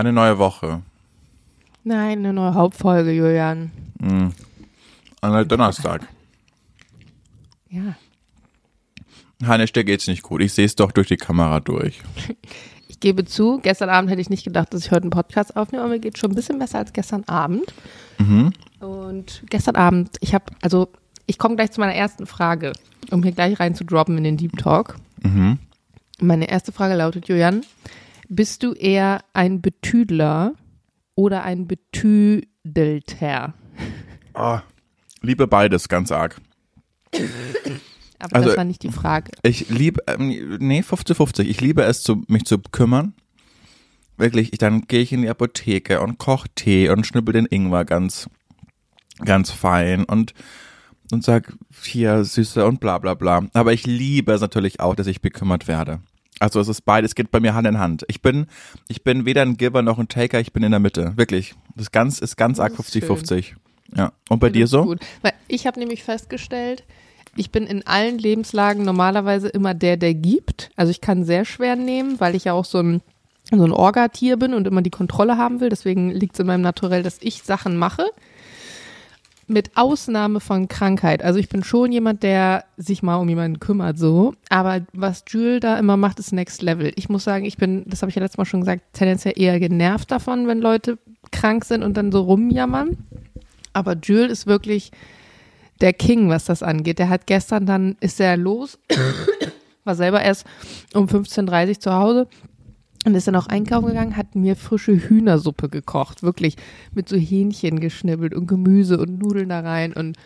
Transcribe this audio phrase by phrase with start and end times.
[0.00, 0.80] Eine neue Woche.
[1.84, 3.70] Nein, eine neue Hauptfolge, Julian.
[4.00, 4.32] Mhm.
[5.20, 6.08] An Donnerstag.
[7.72, 7.94] Ja.
[9.46, 10.40] Hannes, dir geht's nicht gut.
[10.40, 12.00] Ich sehe es doch durch die Kamera durch.
[12.88, 15.84] Ich gebe zu, gestern Abend hätte ich nicht gedacht, dass ich heute einen Podcast aufnehme,
[15.84, 17.72] aber mir geht schon ein bisschen besser als gestern Abend.
[18.18, 18.52] Mhm.
[18.80, 20.88] Und gestern Abend, ich habe, also
[21.26, 22.72] ich komme gleich zu meiner ersten Frage,
[23.10, 24.96] um hier gleich rein zu droppen in den Deep Talk.
[25.22, 25.58] Mhm.
[26.20, 27.62] Meine erste Frage lautet, Julian,
[28.30, 30.54] bist du eher ein Betüdler
[31.16, 33.54] oder ein Betüdelter?
[34.34, 34.58] Oh,
[35.20, 36.40] liebe beides ganz arg.
[38.18, 39.32] Aber Also- das war nicht die Frage.
[39.42, 41.48] Ich liebe, ähm, nee, 50-50.
[41.48, 43.14] Ich liebe es, zu, mich zu kümmern.
[44.16, 47.84] Wirklich, ich, dann gehe ich in die Apotheke und koche Tee und schnippel den Ingwer
[47.84, 48.28] ganz,
[49.24, 50.34] ganz fein und,
[51.10, 53.46] und sag, hier, Süße und bla bla bla.
[53.54, 56.00] Aber ich liebe es natürlich auch, dass ich bekümmert werde.
[56.40, 58.04] Also es ist beides, es geht bei mir Hand in Hand.
[58.08, 58.46] Ich bin,
[58.88, 61.12] ich bin weder ein Giver noch ein Taker, ich bin in der Mitte.
[61.16, 61.54] Wirklich.
[61.76, 63.02] Das ist ganz, ist ganz Das arg ist schön.
[63.02, 63.52] 50-50.
[63.94, 64.12] Ja.
[64.28, 64.84] Und bei Ja, dir so?
[64.84, 65.00] Gut.
[65.22, 66.84] Weil ich habe nämlich festgestellt,
[67.36, 70.70] ich bin in allen Lebenslagen normalerweise immer der, der gibt.
[70.76, 73.02] Also ich kann sehr schwer nehmen, weil ich ja auch so ein,
[73.52, 75.68] so ein Orgatier bin und immer die Kontrolle haben will.
[75.68, 78.06] Deswegen liegt es in meinem Naturell, dass ich Sachen mache.
[79.50, 81.22] Mit Ausnahme von Krankheit.
[81.24, 84.32] Also ich bin schon jemand, der sich mal um jemanden kümmert, so.
[84.48, 86.92] Aber was Jules da immer macht, ist Next Level.
[86.94, 89.58] Ich muss sagen, ich bin, das habe ich ja letztes Mal schon gesagt, tendenziell eher
[89.58, 90.98] genervt davon, wenn Leute
[91.32, 92.96] krank sind und dann so rumjammern.
[93.72, 94.92] Aber Jules ist wirklich
[95.80, 97.00] der King, was das angeht.
[97.00, 98.78] Der hat gestern dann, ist er los,
[99.84, 100.46] war selber erst
[100.94, 102.28] um 15.30 Uhr zu Hause
[103.04, 106.22] und ist dann auch einkaufen gegangen, hat mir frische Hühnersuppe gekocht.
[106.22, 106.56] Wirklich
[106.92, 110.16] mit so Hähnchen geschnibbelt und Gemüse und Nudeln da rein und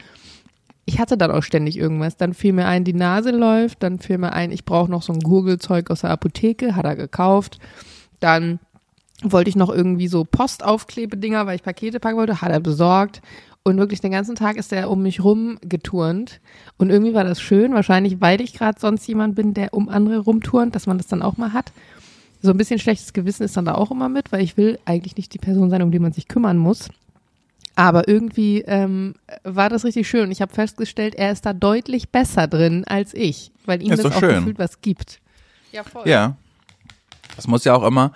[0.86, 2.17] ich hatte dann auch ständig irgendwas.
[2.17, 3.83] Dann fiel mir ein, die Nase läuft.
[3.83, 6.77] Dann fiel mir ein, ich brauche noch so ein Gurgelzeug aus der Apotheke.
[6.77, 7.58] Hat er gekauft.
[8.20, 8.58] Dann
[9.22, 12.42] wollte ich noch irgendwie so Postaufklebedinger, weil ich Pakete packen wollte.
[12.42, 13.22] Hat er besorgt.
[13.62, 16.41] Und wirklich den ganzen Tag ist er um mich rum geturnt.
[16.77, 17.73] Und irgendwie war das schön.
[17.73, 21.23] Wahrscheinlich, weil ich gerade sonst jemand bin, der um andere rumturnt, dass man das dann
[21.23, 21.73] auch mal hat.
[22.44, 25.16] So ein bisschen schlechtes Gewissen ist dann da auch immer mit, weil ich will eigentlich
[25.16, 26.90] nicht die Person sein, um die man sich kümmern muss.
[27.74, 30.24] Aber irgendwie ähm, war das richtig schön.
[30.24, 34.05] Und ich habe festgestellt, er ist da deutlich besser drin als ich, weil ihm ist
[34.05, 34.40] das auch schön.
[34.40, 35.22] gefühlt was gibt.
[35.72, 36.06] Ja, voll.
[36.06, 36.36] Ja.
[37.38, 38.12] Es muss ja auch immer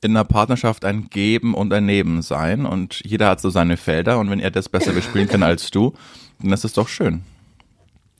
[0.00, 4.18] in einer Partnerschaft ein Geben und ein Nehmen sein und jeder hat so seine Felder
[4.18, 5.92] und wenn er das besser bespielen kann als du,
[6.40, 7.24] dann ist es doch schön.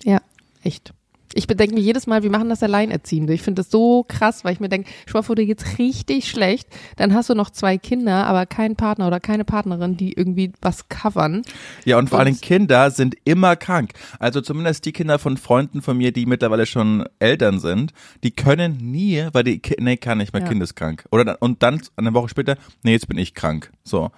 [0.05, 0.21] Ja,
[0.63, 0.93] echt.
[1.37, 3.35] Ich bedenke mir jedes Mal, wir machen das Alleinerziehende.
[3.35, 6.29] Ich finde das so krass, weil ich mir denke, schau mal vor, dir geht's richtig
[6.31, 6.67] schlecht.
[6.97, 10.89] Dann hast du noch zwei Kinder, aber keinen Partner oder keine Partnerin, die irgendwie was
[10.89, 11.43] covern.
[11.85, 13.93] Ja, und vor allen Und- Dingen Kinder sind immer krank.
[14.19, 17.93] Also zumindest die Kinder von Freunden von mir, die mittlerweile schon Eltern sind,
[18.25, 20.49] die können nie, weil die, nee, kann nicht mehr, Ja.
[20.49, 21.05] Kind ist krank.
[21.13, 23.71] Oder dann, und dann eine Woche später, nee, jetzt bin ich krank.
[23.85, 24.11] So.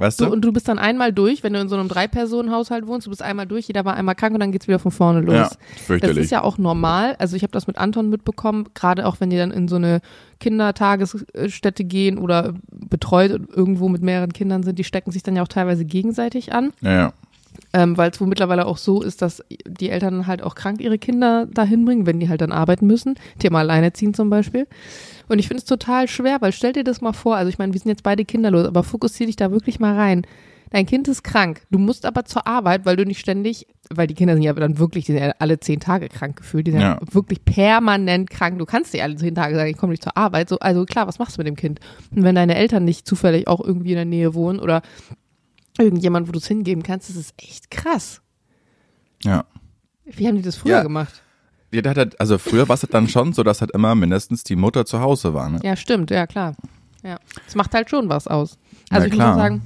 [0.00, 0.32] Weißt So, du?
[0.32, 3.22] und du bist dann einmal durch, wenn du in so einem Drei-Personen-Haushalt wohnst, du bist
[3.22, 5.34] einmal durch, jeder war einmal krank und dann geht's wieder von vorne los.
[5.34, 6.16] ja, Das fürchterlich.
[6.24, 7.16] ist ja auch normal.
[7.18, 10.00] Also ich habe das mit Anton mitbekommen, gerade auch wenn die dann in so eine
[10.40, 15.48] Kindertagesstätte gehen oder betreut irgendwo mit mehreren Kindern sind, die stecken sich dann ja auch
[15.48, 16.72] teilweise gegenseitig an.
[16.80, 17.12] ja, ja.
[17.72, 20.98] Ähm, Weil es wohl mittlerweile auch so ist, dass die Eltern halt auch krank ihre
[20.98, 23.16] Kinder dahin bringen, wenn die halt dann arbeiten müssen.
[23.38, 24.66] Thema Alleinerziehen zum Beispiel.
[25.30, 27.72] Und ich finde es total schwer, weil stell dir das mal vor, also ich meine,
[27.72, 30.26] wir sind jetzt beide kinderlos, aber fokussier dich da wirklich mal rein.
[30.70, 31.62] Dein Kind ist krank.
[31.70, 34.78] Du musst aber zur Arbeit, weil du nicht ständig, weil die Kinder sind ja dann
[34.78, 36.66] wirklich, die sind ja alle zehn Tage krank gefühlt.
[36.66, 36.98] Die sind ja.
[37.10, 38.58] Wirklich permanent krank.
[38.58, 40.48] Du kannst dir alle zehn Tage sagen, ich komme nicht zur Arbeit.
[40.48, 41.80] So, also klar, was machst du mit dem Kind?
[42.14, 44.82] Und wenn deine Eltern nicht zufällig auch irgendwie in der Nähe wohnen oder
[45.78, 48.20] irgendjemand, wo du es hingeben kannst, das ist echt krass.
[49.22, 49.44] ja.
[50.04, 50.82] Wie haben die das früher Ja.
[50.82, 51.22] gemacht?
[51.72, 53.94] Ja, der hat halt, also früher war es halt dann schon so, dass halt immer
[53.94, 55.48] mindestens die Mutter zu Hause war.
[55.48, 55.60] Ne?
[55.62, 56.54] Ja, stimmt, ja, klar.
[57.02, 57.18] Ja.
[57.46, 58.58] Es macht halt schon was aus.
[58.90, 59.28] Also Na ich klar.
[59.34, 59.62] muss sagen,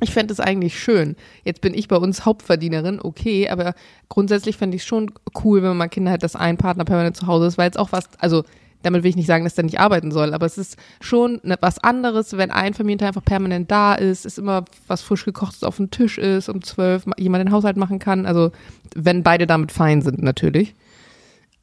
[0.00, 1.14] ich fände es eigentlich schön.
[1.44, 3.74] Jetzt bin ich bei uns Hauptverdienerin, okay, aber
[4.08, 5.12] grundsätzlich fände ich es schon
[5.44, 7.92] cool, wenn man Kinder hat, dass ein Partner permanent zu Hause ist, weil es auch
[7.92, 8.42] was, also
[8.82, 11.56] damit will ich nicht sagen, dass der nicht arbeiten soll, aber es ist schon ne,
[11.60, 15.76] was anderes, wenn ein Familienteil einfach permanent da ist, es immer was frisch gekochtes auf
[15.76, 18.50] dem Tisch ist, um zwölf ma- jemand den Haushalt machen kann, also
[18.96, 20.74] wenn beide damit fein sind natürlich.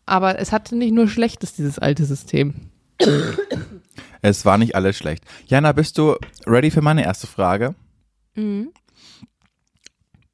[0.10, 2.56] Aber es hatte nicht nur Schlechtes, dieses alte System.
[4.22, 5.24] Es war nicht alles schlecht.
[5.46, 6.16] Jana, bist du
[6.48, 7.76] ready für meine erste Frage?
[8.34, 8.72] Mhm.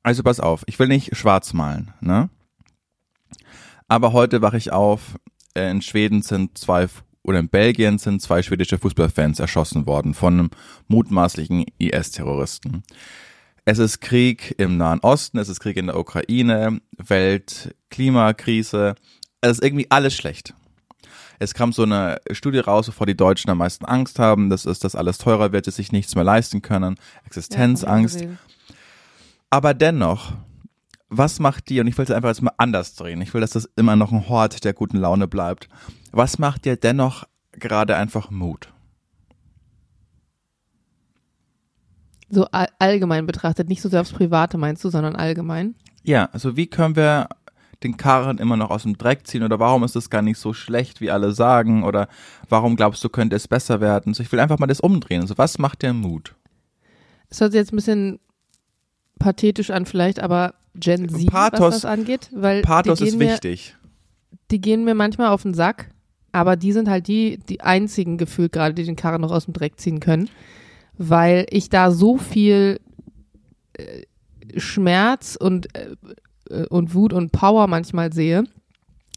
[0.01, 2.29] Also pass auf, ich will nicht schwarz malen, ne?
[3.89, 5.19] Aber heute wache ich auf,
[5.55, 6.87] in Schweden sind zwei,
[7.21, 10.49] oder in Belgien sind zwei schwedische Fußballfans erschossen worden von einem
[10.87, 12.83] mutmaßlichen IS-Terroristen.
[13.65, 17.75] Es ist Krieg im Nahen Osten, es ist Krieg in der Ukraine, Welt,
[19.41, 20.53] Es ist irgendwie alles schlecht.
[21.39, 24.49] es kam so eine Studie raus, wovor die Deutschen am meisten Angst haben.
[24.49, 26.95] Das ist, dass alles teurer wird, dass sich nichts mehr leisten können.
[27.25, 28.21] Existenzangst.
[28.21, 28.29] Ja,
[29.49, 30.33] Aber dennoch,
[31.09, 33.51] was macht dir, und ich will es einfach jetzt mal anders drehen, ich will, dass
[33.51, 35.67] das immer noch ein Hort der guten Laune bleibt.
[36.11, 38.69] Was macht dir dennoch gerade einfach Mut?
[42.29, 45.75] So all allgemein betrachtet, nicht so sehr aufs Private meinst du, sondern allgemein?
[46.03, 47.29] Ja, also wie können wir
[47.85, 50.53] den Karren immer noch aus dem Dreck ziehen oder warum ist es gar nicht so
[50.53, 52.07] schlecht, wie alle sagen oder
[52.49, 54.13] warum glaubst du, könnte es besser werden?
[54.13, 55.21] So, ich will einfach mal das umdrehen.
[55.21, 56.35] Also was macht dir Mut?
[57.29, 58.19] Es hört sich jetzt ein bisschen
[59.19, 63.75] pathetisch an vielleicht, aber Gen Z, Pathos- was das angeht, weil Pathos ist mir, wichtig.
[64.51, 65.89] die gehen mir manchmal auf den Sack,
[66.33, 69.53] aber die sind halt die, die einzigen gefühlt gerade, die den Karren noch aus dem
[69.53, 70.29] Dreck ziehen können,
[70.97, 72.79] weil ich da so viel
[73.73, 74.03] äh,
[74.57, 75.95] Schmerz und, äh,
[76.69, 78.43] und Wut und Power manchmal sehe,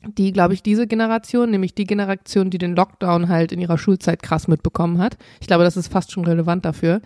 [0.06, 4.22] die, glaube ich, diese Generation, nämlich die Generation, die den Lockdown halt in ihrer Schulzeit
[4.22, 7.00] krass mitbekommen hat, ich glaube, das ist fast schon relevant dafür,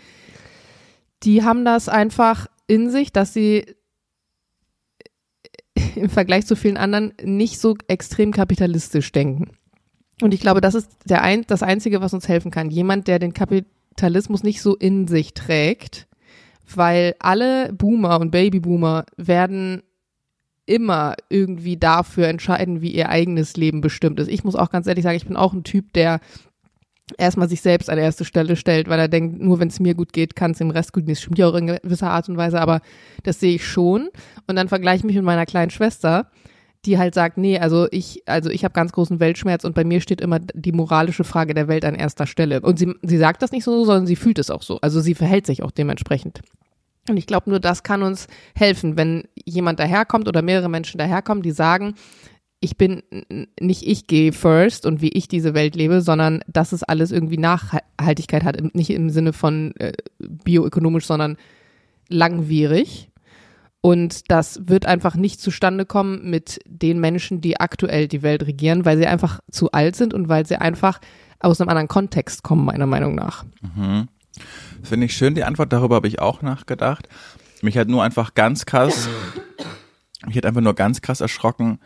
[1.22, 3.64] die haben das einfach in sich, dass sie
[5.94, 9.52] im Vergleich zu vielen anderen nicht so extrem kapitalistisch denken.
[10.20, 12.70] Und ich glaube, das ist der ein, das Einzige, was uns helfen kann.
[12.70, 16.06] Jemand, der den Kapitalismus nicht so in sich trägt,
[16.74, 19.82] weil alle Boomer und Babyboomer werden
[20.66, 24.28] immer irgendwie dafür entscheiden, wie ihr eigenes Leben bestimmt ist.
[24.28, 26.20] Ich muss auch ganz ehrlich sagen, ich bin auch ein Typ, der
[27.18, 30.12] erstmal sich selbst an erste Stelle stellt, weil er denkt, nur wenn es mir gut
[30.12, 31.14] geht, kann es dem Rest gut gehen.
[31.14, 32.80] Das stimmt ja auch in gewisser Art und Weise, aber
[33.22, 34.08] das sehe ich schon.
[34.46, 36.30] Und dann vergleiche ich mich mit meiner kleinen Schwester,
[36.84, 40.00] die halt sagt, nee, also ich, also ich habe ganz großen Weltschmerz und bei mir
[40.00, 42.60] steht immer die moralische Frage der Welt an erster Stelle.
[42.60, 44.80] Und sie, sie sagt das nicht so, sondern sie fühlt es auch so.
[44.80, 46.40] Also sie verhält sich auch dementsprechend.
[47.08, 51.42] Und ich glaube, nur das kann uns helfen, wenn jemand daherkommt oder mehrere Menschen daherkommen,
[51.42, 51.94] die sagen,
[52.60, 53.02] ich bin
[53.58, 57.38] nicht ich gehe first und wie ich diese Welt lebe, sondern dass es alles irgendwie
[57.38, 61.36] Nachhaltigkeit hat, nicht im Sinne von äh, bioökonomisch, sondern
[62.08, 63.10] langwierig.
[63.80, 68.84] Und das wird einfach nicht zustande kommen mit den Menschen, die aktuell die Welt regieren,
[68.84, 71.00] weil sie einfach zu alt sind und weil sie einfach
[71.40, 73.44] aus einem anderen Kontext kommen, meiner Meinung nach.
[74.82, 77.08] Finde ich schön, die Antwort, darüber habe ich auch nachgedacht.
[77.62, 79.08] Mich hat nur einfach ganz krass,
[80.26, 81.78] mich hat einfach nur ganz krass erschrocken,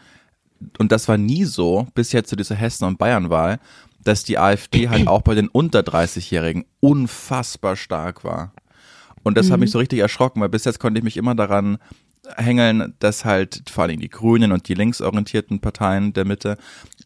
[0.78, 3.58] und das war nie so, bis jetzt zu dieser Hessen- und Bayernwahl,
[4.02, 8.52] dass die AfD halt auch bei den unter 30-Jährigen unfassbar stark war.
[9.22, 11.78] Und das hat mich so richtig erschrocken, weil bis jetzt konnte ich mich immer daran
[12.36, 16.58] hängeln, dass halt vor allem die Grünen und die linksorientierten Parteien der Mitte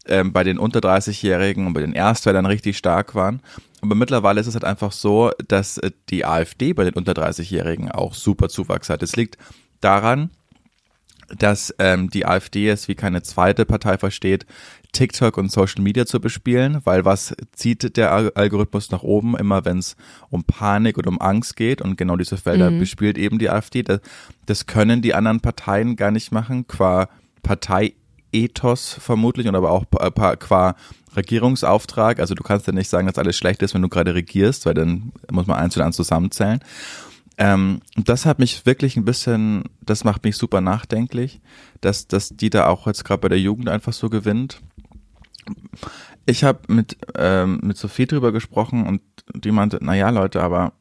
[0.06, 3.40] ähm, bei den unter 30-Jährigen und bei den Erstwählern richtig stark waren.
[3.82, 7.90] Aber mittlerweile ist es halt einfach so, dass äh, die AfD bei den unter 30-Jährigen
[7.90, 9.02] auch super Zuwachs hat.
[9.02, 9.38] Es liegt
[9.80, 10.30] daran,
[11.38, 14.46] dass ähm, die AfD es wie keine zweite Partei versteht,
[14.92, 19.64] TikTok und Social Media zu bespielen, weil was zieht der Al Algorithmus nach oben, immer
[19.64, 19.96] wenn es
[20.30, 23.84] um Panik und um Angst geht und genau diese Felder bespielt eben die AfD.
[23.84, 24.00] Das,
[24.46, 27.08] das können die anderen Parteien gar nicht machen, qua
[28.30, 29.84] Parteiethos vermutlich und aber auch
[30.38, 30.74] qua
[31.16, 32.20] Regierungsauftrag.
[32.20, 34.74] Also du kannst ja nicht sagen, dass alles schlecht ist, wenn du gerade regierst, weil
[34.74, 36.60] dann muss man eins und eins zusammenzählen.
[37.36, 41.40] Ähm, das hat mich wirklich ein bisschen, das macht mich super nachdenklich,
[41.80, 44.60] dass, dass die da auch jetzt gerade bei der Jugend einfach so gewinnt.
[46.26, 49.00] Ich habe mit, ähm, mit Sophie drüber gesprochen und
[49.34, 50.74] die meinte, naja Leute, aber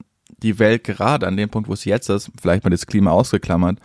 [0.44, 3.80] die Welt gerade an dem Punkt, wo es jetzt ist, vielleicht mal das Klima ausgeklammert,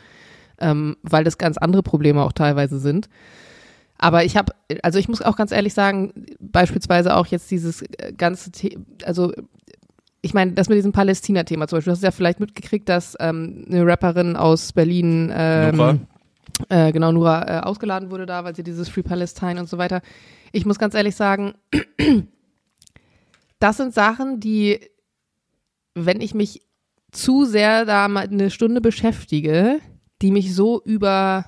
[0.59, 3.09] ähm, weil das ganz andere Probleme auch teilweise sind.
[3.99, 4.53] Aber ich habe,
[4.83, 9.33] also ich muss auch ganz ehrlich sagen, beispielsweise auch jetzt dieses äh, ganze, The also
[10.21, 13.65] ich meine, das mit diesem Palästina-Thema zum Beispiel, du hast ja vielleicht mitgekriegt, dass ähm,
[13.69, 16.07] eine Rapperin aus Berlin, ähm,
[16.69, 20.03] Äh, genau, Nura äh, ausgeladen wurde da, weil sie dieses Free Palestine und so weiter.
[20.51, 21.55] Ich muss ganz ehrlich sagen,
[23.61, 24.81] das sind Sachen, die,
[25.95, 26.63] wenn ich mich
[27.13, 29.81] zu sehr da mal eine Stunde beschäftige,
[30.23, 31.47] die mich so über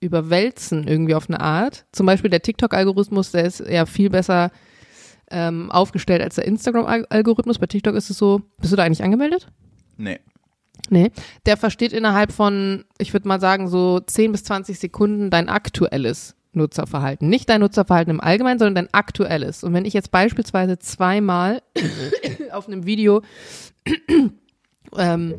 [0.00, 1.86] überwälzen irgendwie auf eine Art.
[1.92, 4.50] Zum Beispiel der TikTok-Algorithmus, der ist ja viel besser
[5.30, 7.58] ähm, aufgestellt als der Instagram-Algorithmus.
[7.58, 9.48] Bei TikTok ist es so, bist du da eigentlich angemeldet?
[9.96, 10.20] Nee.
[10.90, 11.10] Nee.
[11.46, 16.36] Der versteht innerhalb von, ich würde mal sagen, so 10 bis 20 Sekunden dein aktuelles
[16.52, 17.28] Nutzerverhalten.
[17.28, 19.64] Nicht dein Nutzerverhalten im Allgemeinen, sondern dein aktuelles.
[19.64, 21.62] Und wenn ich jetzt beispielsweise zweimal
[22.52, 23.22] auf einem Video,
[24.96, 25.34] ähm,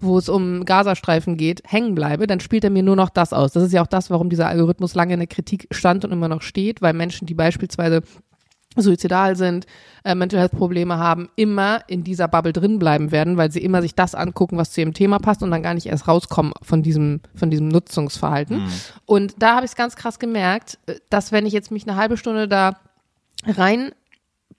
[0.00, 3.52] wo es um Gazastreifen geht, hängen bleibe, dann spielt er mir nur noch das aus.
[3.52, 6.28] Das ist ja auch das, warum dieser Algorithmus lange in der Kritik stand und immer
[6.28, 8.02] noch steht, weil Menschen, die beispielsweise
[8.76, 9.66] suizidal sind,
[10.04, 13.82] äh, Mental Health Probleme haben, immer in dieser Bubble drin bleiben werden, weil sie immer
[13.82, 16.82] sich das angucken, was zu ihrem Thema passt und dann gar nicht erst rauskommen von
[16.82, 18.58] diesem von diesem Nutzungsverhalten.
[18.58, 18.72] Mhm.
[19.06, 21.96] Und da habe ich es ganz krass gemerkt, äh, dass wenn ich jetzt mich eine
[21.96, 22.76] halbe Stunde da
[23.44, 23.90] rein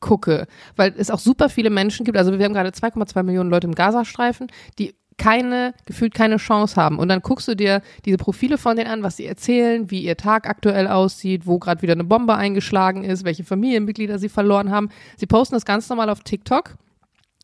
[0.01, 3.67] gucke, weil es auch super viele Menschen gibt, also wir haben gerade 2,2 Millionen Leute
[3.67, 6.97] im Gazastreifen, die keine, gefühlt keine Chance haben.
[6.97, 10.17] Und dann guckst du dir diese Profile von denen an, was sie erzählen, wie ihr
[10.17, 14.89] Tag aktuell aussieht, wo gerade wieder eine Bombe eingeschlagen ist, welche Familienmitglieder sie verloren haben.
[15.17, 16.75] Sie posten das ganz normal auf TikTok,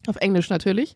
[0.07, 0.95] auf Englisch natürlich.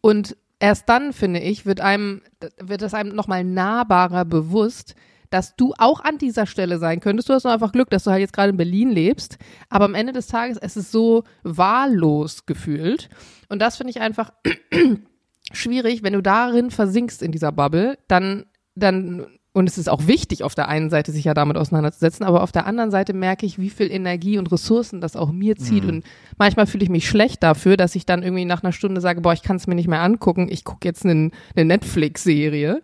[0.00, 2.22] Und erst dann, finde ich, wird einem,
[2.58, 4.96] wird es einem nochmal nahbarer bewusst,
[5.30, 7.28] dass du auch an dieser Stelle sein könntest.
[7.28, 9.38] Du hast nur einfach Glück, dass du halt jetzt gerade in Berlin lebst.
[9.68, 13.08] Aber am Ende des Tages, es ist so wahllos gefühlt.
[13.48, 14.32] Und das finde ich einfach
[15.52, 20.42] schwierig, wenn du darin versinkst in dieser Bubble, dann, dann, und es ist auch wichtig,
[20.42, 23.58] auf der einen Seite sich ja damit auseinanderzusetzen, aber auf der anderen Seite merke ich,
[23.58, 25.84] wie viel Energie und Ressourcen das auch mir zieht.
[25.84, 25.88] Mhm.
[25.88, 26.04] Und
[26.36, 29.32] manchmal fühle ich mich schlecht dafür, dass ich dann irgendwie nach einer Stunde sage, boah,
[29.32, 32.82] ich kann es mir nicht mehr angucken, ich gucke jetzt eine, eine Netflix-Serie.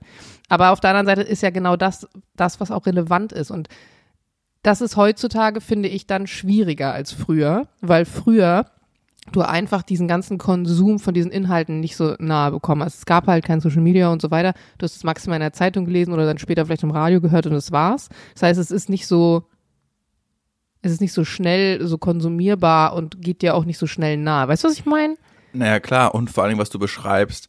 [0.53, 2.07] Aber auf der anderen Seite ist ja genau das,
[2.37, 3.51] das, was auch relevant ist.
[3.51, 3.71] Und
[4.63, 8.67] das ist heutzutage, finde ich, dann schwieriger als früher, weil früher
[9.33, 12.99] du einfach diesen ganzen Konsum von diesen Inhalten nicht so nahe bekommen hast.
[12.99, 14.53] Es gab halt kein Social Media und so weiter.
[14.77, 17.47] Du hast es maximal in der Zeitung gelesen oder dann später vielleicht im Radio gehört
[17.47, 18.11] und das war's.
[18.35, 19.49] Das heißt, es ist nicht so,
[20.83, 24.49] es ist nicht so schnell so konsumierbar und geht dir auch nicht so schnell nahe.
[24.49, 25.17] Weißt du, was ich meine?
[25.55, 26.15] Naja, klar.
[26.15, 27.49] Und vor allem, was du beschreibst,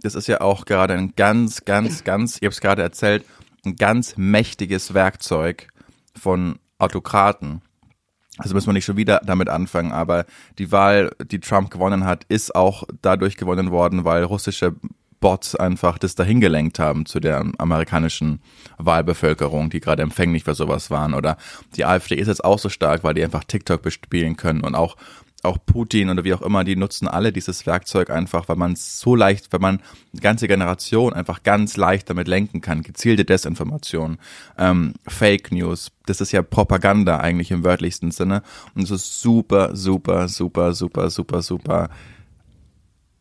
[0.00, 3.24] das ist ja auch gerade ein ganz, ganz, ganz, ich habe es gerade erzählt,
[3.64, 5.68] ein ganz mächtiges Werkzeug
[6.14, 7.62] von Autokraten
[8.38, 10.24] also müssen wir nicht schon wieder damit anfangen, aber
[10.58, 14.74] die Wahl, die Trump gewonnen hat, ist auch dadurch gewonnen worden, weil russische
[15.20, 18.40] Bots einfach das dahin gelenkt haben zu der amerikanischen
[18.78, 21.14] Wahlbevölkerung, die gerade empfänglich für sowas waren.
[21.14, 21.36] Oder
[21.76, 24.96] die AfD ist jetzt auch so stark, weil die einfach TikTok bespielen können und auch
[25.42, 29.00] auch Putin oder wie auch immer, die nutzen alle dieses Werkzeug einfach, weil man es
[29.00, 29.80] so leicht, weil man
[30.12, 32.82] die ganze Generation einfach ganz leicht damit lenken kann.
[32.82, 34.18] Gezielte Desinformation,
[34.56, 38.42] ähm, Fake News, das ist ja Propaganda eigentlich im wörtlichsten Sinne.
[38.74, 41.88] Und es ist super, super, super, super, super, super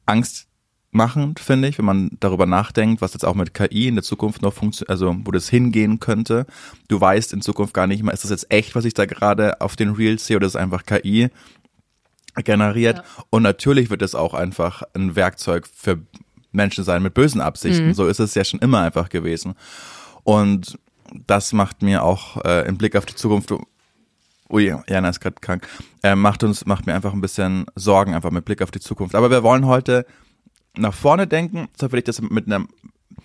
[0.06, 4.42] angstmachend, finde ich, wenn man darüber nachdenkt, was jetzt auch mit KI in der Zukunft
[4.42, 6.46] noch funktioniert, also wo das hingehen könnte.
[6.88, 9.62] Du weißt in Zukunft gar nicht mehr, ist das jetzt echt, was ich da gerade
[9.62, 11.30] auf den Reels sehe oder ist es einfach KI?
[12.36, 12.98] Generiert.
[12.98, 13.04] Ja.
[13.30, 16.00] Und natürlich wird es auch einfach ein Werkzeug für
[16.52, 17.88] Menschen sein mit bösen Absichten.
[17.88, 17.94] Mhm.
[17.94, 19.56] So ist es ja schon immer einfach gewesen.
[20.24, 20.78] Und
[21.28, 23.54] das macht mir auch äh, im Blick auf die Zukunft,
[24.50, 25.68] ui, Jana ist gerade krank,
[26.04, 29.16] äh, macht uns, macht mir einfach ein bisschen Sorgen, einfach mit Blick auf die Zukunft.
[29.16, 30.06] Aber wir wollen heute
[30.76, 31.68] nach vorne denken.
[31.80, 32.70] So will ich das mit einem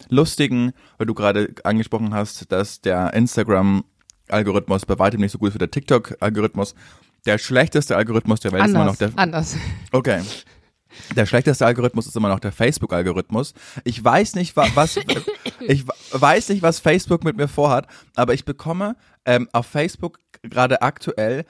[0.09, 5.55] lustigen, weil du gerade angesprochen hast, dass der Instagram-Algorithmus bei weitem nicht so gut ist
[5.55, 6.75] wie der TikTok-Algorithmus.
[7.27, 9.23] Der schlechteste Algorithmus der Welt anders, ist immer noch der.
[9.23, 9.57] Anders.
[9.93, 10.23] Okay.
[11.15, 13.53] Der schlechteste Algorithmus ist immer noch der Facebook-Algorithmus.
[13.85, 14.97] Ich weiß nicht, was
[15.61, 20.81] ich weiß nicht, was Facebook mit mir vorhat, aber ich bekomme ähm, auf Facebook gerade
[20.83, 21.45] aktuell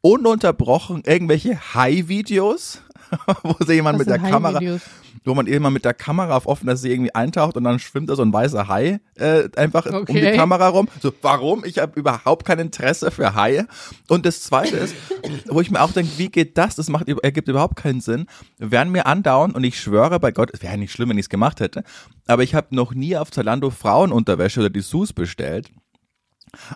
[0.00, 2.82] ununterbrochen irgendwelche High-Videos,
[3.42, 4.60] wo sie jemand mit der Kamera,
[5.24, 8.16] wo man irgendwann mit der Kamera auf offener See irgendwie eintaucht und dann schwimmt da
[8.16, 9.96] so ein weißer Hai äh, einfach okay.
[9.96, 10.88] um die Kamera rum.
[11.00, 11.64] So, warum?
[11.64, 13.66] Ich habe überhaupt kein Interesse für Haie.
[14.08, 14.94] Und das Zweite ist,
[15.48, 16.76] wo ich mir auch denke, wie geht das?
[16.76, 18.26] Das macht, ergibt überhaupt keinen Sinn.
[18.58, 21.30] Werden mir andauern und ich schwöre bei Gott, es wäre nicht schlimm, wenn ich es
[21.30, 21.84] gemacht hätte,
[22.26, 25.70] aber ich habe noch nie auf Zalando Frauenunterwäsche oder die Sus bestellt.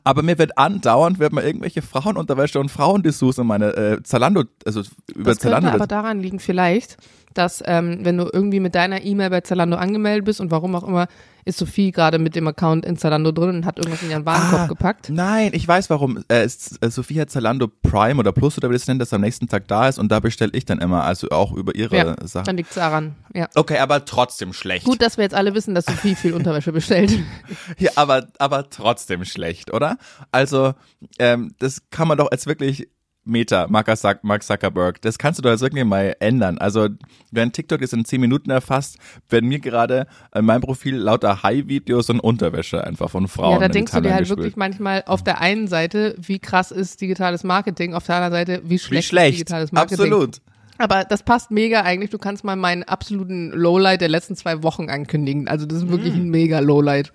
[0.04, 4.82] Aber mir wird andauernd wird mir irgendwelche Frauenunterwäsche und Frauendessous in meine äh, Zalando, also
[5.14, 5.68] über das Zalando.
[5.68, 6.96] Das aber daran liegen vielleicht,
[7.34, 10.82] dass ähm, wenn du irgendwie mit deiner E-Mail bei Zalando angemeldet bist und warum auch
[10.84, 11.06] immer,
[11.46, 14.60] ist Sophie gerade mit dem Account in Zalando drin und hat irgendwas in ihren Warenkorb
[14.60, 15.08] Ah, gepackt.
[15.08, 16.18] Nein, ich weiß warum.
[16.28, 19.22] Äh, es, äh, Sophie hat Zalando Prime oder Plus oder wie das nennt, das am
[19.22, 22.16] nächsten Tag da ist und da bestelle ich dann immer, also auch über ihre Ja,
[22.26, 22.44] Sachen.
[22.44, 23.14] dann liegt's daran.
[23.34, 23.48] Ja.
[23.54, 24.84] Okay, aber trotzdem schlecht.
[24.84, 27.10] Gut, dass wir jetzt alle wissen, dass Sophie viel Unterwäsche bestellt.
[27.78, 29.96] Ja, aber, aber trotzdem schlecht, oder?
[30.32, 30.74] Also,
[31.18, 32.88] ähm, das kann man doch als wirklich
[33.24, 36.56] Meta, Mark Zuck- Mark Zuckerberg, das kannst du doch jetzt wirklich mal ändern.
[36.58, 36.88] Also,
[37.30, 38.96] wenn TikTok das in 10 Minuten erfasst,
[39.28, 43.52] werden mir gerade in meinem Profil lauter High-Videos und Unterwäsche einfach von Frauen.
[43.52, 44.38] ja, da denkst du dir halt gespült.
[44.38, 48.62] wirklich manchmal auf der einen Seite, wie krass ist digitales Marketing, auf der anderen Seite,
[48.64, 49.34] wie schlecht, Wie ist schlecht.
[49.34, 50.06] digitales Marketing.
[50.06, 50.36] Absolut.
[50.78, 52.08] Aber das passt mega eigentlich.
[52.08, 55.46] Du kannst mal meinen absoluten Lowlight der letzten zwei Wochen ankündigen.
[55.46, 56.20] Also das ist wirklich Mm.
[56.20, 57.12] ein mega Lowlight.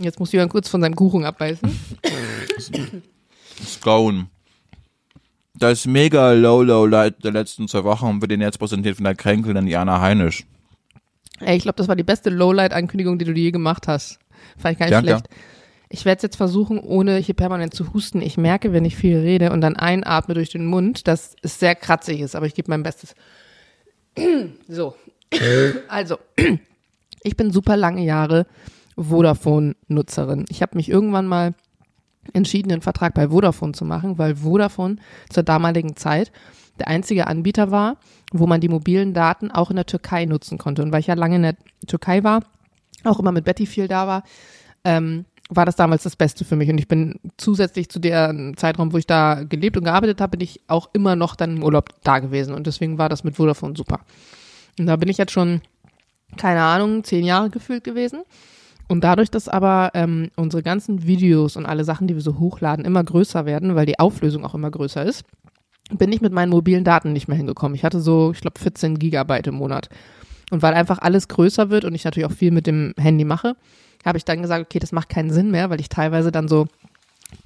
[0.00, 1.68] Jetzt muss Jörn kurz von seinem Kuchen abbeißen.
[3.66, 4.26] Scone.
[5.54, 9.14] Das mega low low light der letzten zwei Wochen wird Ihnen jetzt präsentiert von der
[9.14, 10.44] kränkelnden Jana Heinisch.
[11.40, 14.18] Ey, ich glaube, das war die beste Lowlight-Ankündigung, die du je gemacht hast.
[14.56, 15.08] Fand ich gar nicht Danke.
[15.10, 15.28] schlecht.
[15.88, 18.22] Ich werde es jetzt versuchen, ohne hier permanent zu husten.
[18.22, 21.74] Ich merke, wenn ich viel rede und dann einatme durch den Mund, dass es sehr
[21.74, 23.14] kratzig ist, aber ich gebe mein Bestes.
[24.68, 24.94] So.
[25.88, 26.18] Also,
[27.22, 28.46] ich bin super lange Jahre
[28.96, 30.44] Vodafone-Nutzerin.
[30.48, 31.54] Ich habe mich irgendwann mal
[32.32, 34.96] entschieden, einen Vertrag bei Vodafone zu machen, weil Vodafone
[35.30, 36.32] zur damaligen Zeit
[36.78, 37.96] der einzige Anbieter war,
[38.32, 40.82] wo man die mobilen Daten auch in der Türkei nutzen konnte.
[40.82, 42.44] Und weil ich ja lange in der Türkei war,
[43.04, 44.24] auch immer mit Betty viel da war,
[44.84, 46.70] ähm, war das damals das Beste für mich.
[46.70, 50.40] Und ich bin zusätzlich zu der Zeitraum, wo ich da gelebt und gearbeitet habe, bin
[50.40, 52.54] ich auch immer noch dann im Urlaub da gewesen.
[52.54, 54.00] Und deswegen war das mit Vodafone super.
[54.78, 55.60] Und da bin ich jetzt schon,
[56.36, 58.22] keine Ahnung, zehn Jahre gefühlt gewesen.
[58.92, 62.84] Und dadurch, dass aber ähm, unsere ganzen Videos und alle Sachen, die wir so hochladen,
[62.84, 65.24] immer größer werden, weil die Auflösung auch immer größer ist,
[65.96, 67.74] bin ich mit meinen mobilen Daten nicht mehr hingekommen.
[67.74, 69.88] Ich hatte so, ich glaube, 14 Gigabyte im Monat.
[70.50, 73.56] Und weil einfach alles größer wird und ich natürlich auch viel mit dem Handy mache,
[74.04, 76.66] habe ich dann gesagt, okay, das macht keinen Sinn mehr, weil ich teilweise dann so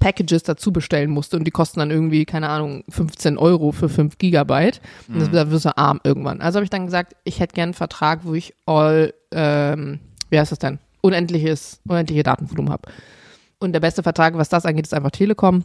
[0.01, 4.17] Packages dazu bestellen musste und die kosten dann irgendwie, keine Ahnung, 15 Euro für 5
[4.17, 4.81] Gigabyte.
[5.07, 6.41] Und das, da wirst du arm irgendwann.
[6.41, 9.99] Also habe ich dann gesagt, ich hätte gern einen Vertrag, wo ich all, ähm,
[10.29, 10.79] wie heißt das denn?
[11.07, 12.91] Unendliches, unendliche Datenvolumen habe.
[13.59, 15.63] Und der beste Vertrag, was das angeht, ist einfach Telekom,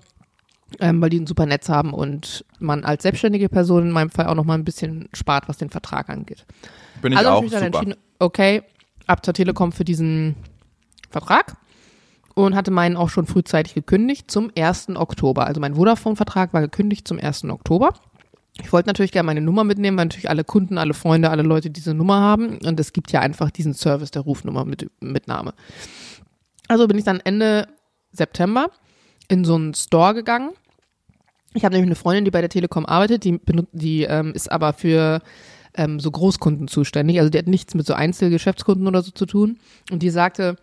[0.80, 4.26] ähm, weil die ein super Netz haben und man als selbstständige Person in meinem Fall
[4.26, 6.46] auch noch mal ein bisschen spart, was den Vertrag angeht.
[7.02, 7.78] Bin ich also habe ich mich dann super.
[7.78, 8.62] entschieden, okay,
[9.06, 10.36] ab zur Telekom für diesen
[11.10, 11.56] Vertrag
[12.34, 14.96] und hatte meinen auch schon frühzeitig gekündigt zum 1.
[14.96, 15.46] Oktober.
[15.46, 17.44] Also mein Vodafone-Vertrag war gekündigt zum 1.
[17.44, 17.92] Oktober.
[18.62, 21.70] Ich wollte natürlich gerne meine Nummer mitnehmen, weil natürlich alle Kunden, alle Freunde, alle Leute
[21.70, 22.58] diese Nummer haben.
[22.58, 25.52] Und es gibt ja einfach diesen Service der Rufnummer mit Mitnahme.
[26.68, 27.68] Also bin ich dann Ende
[28.12, 28.70] September
[29.28, 30.50] in so einen Store gegangen.
[31.54, 33.38] Ich habe nämlich eine Freundin, die bei der Telekom arbeitet, die,
[33.72, 35.20] die ähm, ist aber für
[35.74, 37.18] ähm, so Großkunden zuständig.
[37.18, 39.58] Also die hat nichts mit so Einzelgeschäftskunden oder so zu tun.
[39.90, 40.56] Und die sagte,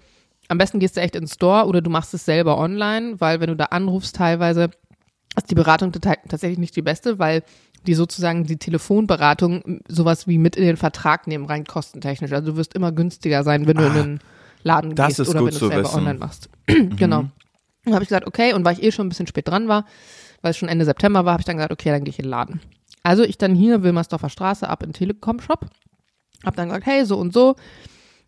[0.47, 3.49] am besten gehst du echt ins Store oder du machst es selber online, weil wenn
[3.49, 4.71] du da anrufst, teilweise
[5.37, 7.43] ist die Beratung tatsächlich nicht die beste, weil
[7.87, 12.31] die sozusagen die Telefonberatung sowas wie mit in den Vertrag nehmen, rein kostentechnisch.
[12.31, 14.19] Also du wirst immer günstiger sein, wenn du in den
[14.63, 15.97] Laden Ah, das gehst oder wenn du es selber wissen.
[15.97, 16.49] online machst.
[16.67, 17.25] genau.
[17.85, 19.85] Dann habe ich gesagt, okay, und weil ich eh schon ein bisschen spät dran war,
[20.41, 22.25] weil es schon Ende September war, habe ich dann gesagt, okay, dann gehe ich in
[22.25, 22.61] den Laden.
[23.03, 25.65] Also ich dann hier Wilmersdorfer Straße ab in den Telekom-Shop.
[26.45, 27.55] Hab dann gesagt, hey, so und so.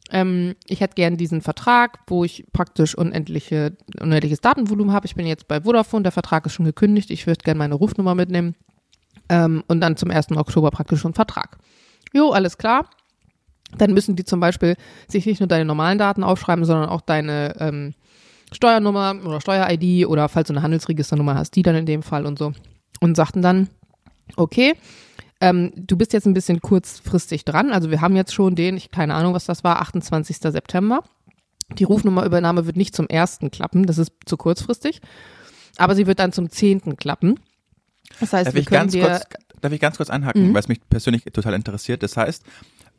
[0.10, 5.06] Ähm, ich hätte gern diesen Vertrag, wo ich praktisch unendliche, unendliches Datenvolumen habe.
[5.06, 7.12] Ich bin jetzt bei Vodafone, der Vertrag ist schon gekündigt.
[7.12, 8.56] Ich würde gerne meine Rufnummer mitnehmen.
[9.32, 10.34] Ähm, und dann zum 1.
[10.34, 11.58] Oktober praktisch schon Vertrag.
[12.12, 12.90] Jo, alles klar.
[13.78, 14.76] Dann müssen die zum Beispiel
[15.08, 17.94] sich nicht nur deine normalen Daten aufschreiben, sondern auch deine ähm,
[18.52, 22.38] Steuernummer oder Steuer-ID oder falls du eine Handelsregisternummer hast, die dann in dem Fall und
[22.38, 22.52] so.
[23.00, 23.70] Und sagten dann,
[24.36, 24.74] okay,
[25.40, 27.72] ähm, du bist jetzt ein bisschen kurzfristig dran.
[27.72, 30.38] Also wir haben jetzt schon den, ich keine Ahnung, was das war, 28.
[30.40, 31.04] September.
[31.80, 35.00] Die Rufnummerübernahme wird nicht zum ersten klappen, das ist zu kurzfristig.
[35.78, 37.40] Aber sie wird dann zum zehnten klappen.
[38.20, 39.24] Das heißt, Darf wir ich, ganz kurz,
[39.62, 40.54] darf ich ganz kurz einhaken, Mhm.
[40.54, 42.04] weil es mich persönlich total interessiert.
[42.04, 42.44] Das heißt,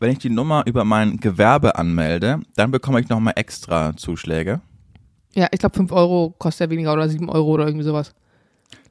[0.01, 4.61] wenn ich die Nummer über mein Gewerbe anmelde, dann bekomme ich nochmal extra Zuschläge.
[5.35, 8.13] ja, ich glaube 5 Euro kostet ja weniger oder 7 Euro oder irgendwie sowas.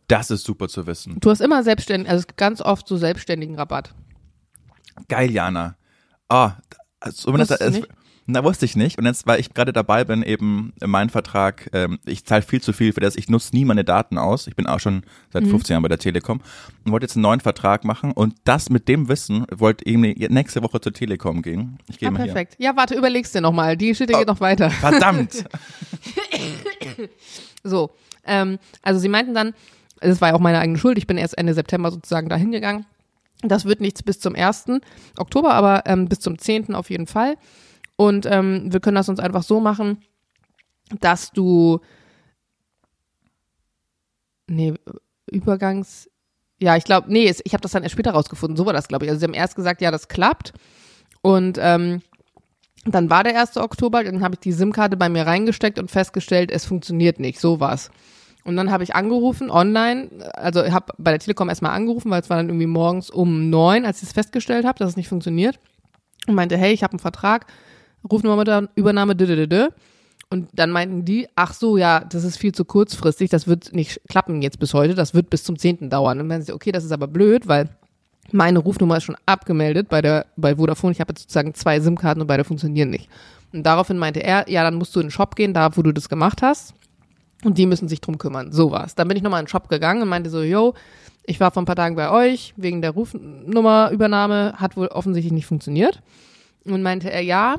[0.08, 1.18] Das ist super zu wissen.
[1.20, 3.94] Du hast immer selbstständig, also es gibt ganz oft so selbstständigen Rabatt.
[5.08, 5.76] Geil, Jana.
[6.28, 6.54] Ah,
[7.00, 7.42] also, wenn
[8.28, 8.98] na, wusste ich nicht.
[8.98, 12.72] Und jetzt, weil ich gerade dabei bin, eben mein Vertrag, ähm, ich zahle viel zu
[12.72, 14.48] viel für das, ich nutze nie meine Daten aus.
[14.48, 15.04] Ich bin auch schon
[15.34, 15.50] seit Mhm.
[15.50, 16.40] 15 Jahren bei der Telekom
[16.86, 18.12] und wollte jetzt einen neuen Vertrag machen.
[18.12, 21.78] Und das mit dem Wissen wollte ich nächste Woche zur Telekom gehen.
[21.90, 22.34] Ich gehe Ah, mal hier.
[22.34, 22.56] perfekt.
[22.60, 23.76] Ja, warte, überlegst dir nochmal.
[23.76, 24.70] Die Geschichte geht noch weiter.
[24.70, 25.44] Verdammt!
[27.64, 27.92] So,
[28.26, 29.54] ähm, also sie meinten dann,
[30.00, 32.86] es war ja auch meine eigene Schuld, ich bin erst Ende September sozusagen dahin gegangen.
[33.44, 34.66] Das wird nichts bis zum 1.
[35.18, 36.74] Oktober, aber ähm, bis zum 10.
[36.76, 37.36] auf jeden Fall.
[38.02, 40.00] Und ähm, wir können das uns einfach so machen,
[41.02, 41.82] dass du
[44.48, 44.74] nee,
[45.30, 46.10] Übergangs
[46.58, 48.56] ja, ich glaube, nee, ich habe das dann erst später rausgefunden.
[48.56, 49.10] So war das, glaube ich.
[49.10, 50.54] Also sie haben erst gesagt, ja, das klappt.
[51.22, 52.02] Und ähm,
[52.86, 53.58] dann war der 1.
[53.58, 57.40] Oktober, dann habe ich die SIM-Karte bei mir reingesteckt und festgestellt, es funktioniert nicht.
[57.40, 57.90] So war's.
[58.44, 62.30] Und dann habe ich angerufen online, also habe bei der Telekom erstmal angerufen, weil es
[62.30, 65.60] war dann irgendwie morgens um neun, als ich es festgestellt habe, dass es nicht funktioniert.
[66.28, 67.48] Und meinte, hey, ich habe einen Vertrag,
[68.10, 69.70] Rufnummer mit Übernahme, d -d -d -d.
[70.30, 74.00] Und dann meinten die, ach so, ja, das ist viel zu kurzfristig, das wird nicht
[74.08, 75.90] klappen jetzt bis heute, das wird bis zum 10.
[75.90, 76.14] dauern.
[76.14, 77.70] Und dann meinen sie, okay, das ist aber blöd, weil
[78.32, 80.94] meine Rufnummer ist schon abgemeldet bei der bei Vodafone.
[80.94, 83.10] Ich habe jetzt sozusagen zwei SIM-Karten und beide funktionieren nicht.
[83.52, 85.92] Und daraufhin meinte er, ja, dann musst du in den Shop gehen, da wo du
[85.92, 86.74] das gemacht hast.
[87.44, 88.52] Und die müssen sich drum kümmern.
[88.52, 88.96] So war's.
[88.96, 90.76] Dann bin ich nochmal in den Shop gegangen und meinte so, yo,
[91.26, 95.48] ich war vor ein paar Tagen bei euch, wegen der Rufnummerübernahme, hat wohl offensichtlich nicht
[95.48, 96.02] funktioniert.
[96.64, 97.58] Und meinte er, ja,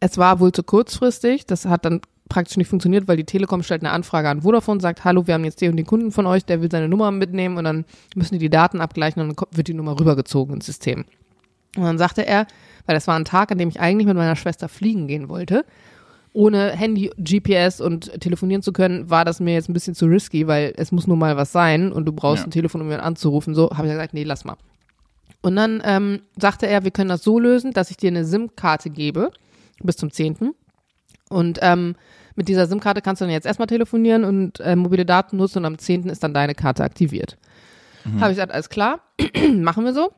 [0.00, 1.46] es war wohl zu kurzfristig.
[1.46, 5.04] Das hat dann praktisch nicht funktioniert, weil die Telekom stellt eine Anfrage an Vodafone, sagt,
[5.04, 7.56] hallo, wir haben jetzt den und den Kunden von euch, der will seine Nummer mitnehmen
[7.56, 11.04] und dann müssen die die Daten abgleichen und dann wird die Nummer rübergezogen ins System.
[11.76, 12.46] Und dann sagte er,
[12.86, 15.64] weil das war ein Tag, an dem ich eigentlich mit meiner Schwester fliegen gehen wollte,
[16.32, 20.46] ohne Handy, GPS und telefonieren zu können, war das mir jetzt ein bisschen zu risky,
[20.46, 22.48] weil es muss nur mal was sein und du brauchst ja.
[22.48, 23.54] ein Telefon, um jemanden anzurufen.
[23.54, 24.56] So habe ich gesagt, nee, lass mal.
[25.40, 28.90] Und dann ähm, sagte er, wir können das so lösen, dass ich dir eine SIM-Karte
[28.90, 29.30] gebe
[29.82, 30.54] bis zum 10.
[31.28, 31.96] Und ähm,
[32.34, 35.64] mit dieser SIM-Karte kannst du dann jetzt erstmal telefonieren und äh, mobile Daten nutzen und
[35.64, 36.08] am 10.
[36.08, 37.36] ist dann deine Karte aktiviert.
[38.04, 38.20] Mhm.
[38.20, 39.00] Habe ich gesagt, alles klar,
[39.54, 40.12] machen wir so.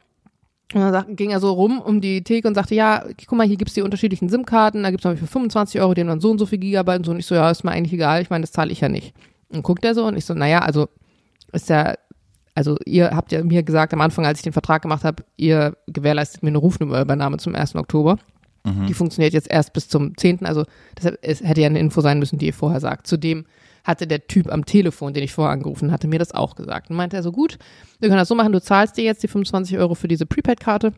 [0.74, 3.46] Und dann sagt, ging er so rum um die Theke und sagte, ja, guck mal,
[3.46, 6.30] hier gibt's die unterschiedlichen SIM-Karten, da gibt's es für 25 Euro, die haben dann so
[6.30, 7.12] und so viel Gigabyte und so.
[7.12, 9.14] Und ich so, ja, ist mir eigentlich egal, ich meine, das zahle ich ja nicht.
[9.48, 10.88] Und guckt er so und ich so, naja, also
[11.52, 11.94] ist ja,
[12.54, 15.76] also ihr habt ja mir gesagt am Anfang, als ich den Vertrag gemacht habe, ihr
[15.86, 17.76] gewährleistet mir eine Rufnummerübernahme zum 1.
[17.76, 18.18] Oktober.
[18.68, 18.86] Mhm.
[18.86, 20.44] Die funktioniert jetzt erst bis zum 10.
[20.44, 20.64] Also
[20.96, 23.06] deshalb, es hätte ja eine Info sein müssen, die ihr vorher sagt.
[23.06, 23.44] Zudem
[23.84, 26.90] hatte der Typ am Telefon, den ich vorher angerufen hatte, mir das auch gesagt.
[26.90, 27.58] Und meinte er so, gut,
[28.00, 30.92] wir können das so machen, du zahlst dir jetzt die 25 Euro für diese Prepaid-Karte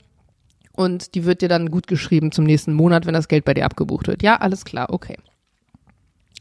[0.72, 3.64] und die wird dir dann gut geschrieben zum nächsten Monat, wenn das Geld bei dir
[3.64, 4.22] abgebucht wird.
[4.22, 5.16] Ja, alles klar, okay.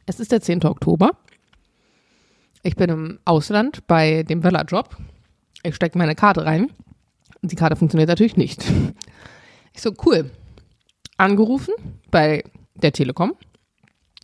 [0.06, 0.64] Es ist der 10.
[0.66, 1.12] Oktober.
[2.64, 4.98] Ich bin im Ausland bei dem Vella-Job.
[5.62, 6.72] Ich stecke meine Karte rein.
[7.42, 8.66] Und die Karte funktioniert natürlich nicht.
[9.72, 10.30] Ich so, cool
[11.20, 11.74] angerufen
[12.10, 12.44] bei
[12.76, 13.34] der Telekom.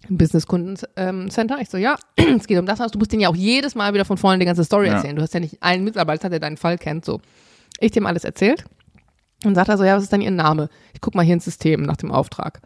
[0.10, 1.60] Business Kunden ähm, Center.
[1.62, 2.80] Ich so, ja, es geht um das.
[2.92, 4.94] Du musst denen ja auch jedes Mal wieder von vorne die ganze Story ja.
[4.94, 5.16] erzählen.
[5.16, 7.06] Du hast ja nicht einen Mitarbeiter, der deinen Fall kennt.
[7.06, 7.22] So,
[7.80, 8.66] ich dem alles erzählt
[9.44, 10.70] und sagt er so, ja, was ist denn Ihr Name?
[10.94, 12.62] Ich guck mal hier ins System nach dem Auftrag.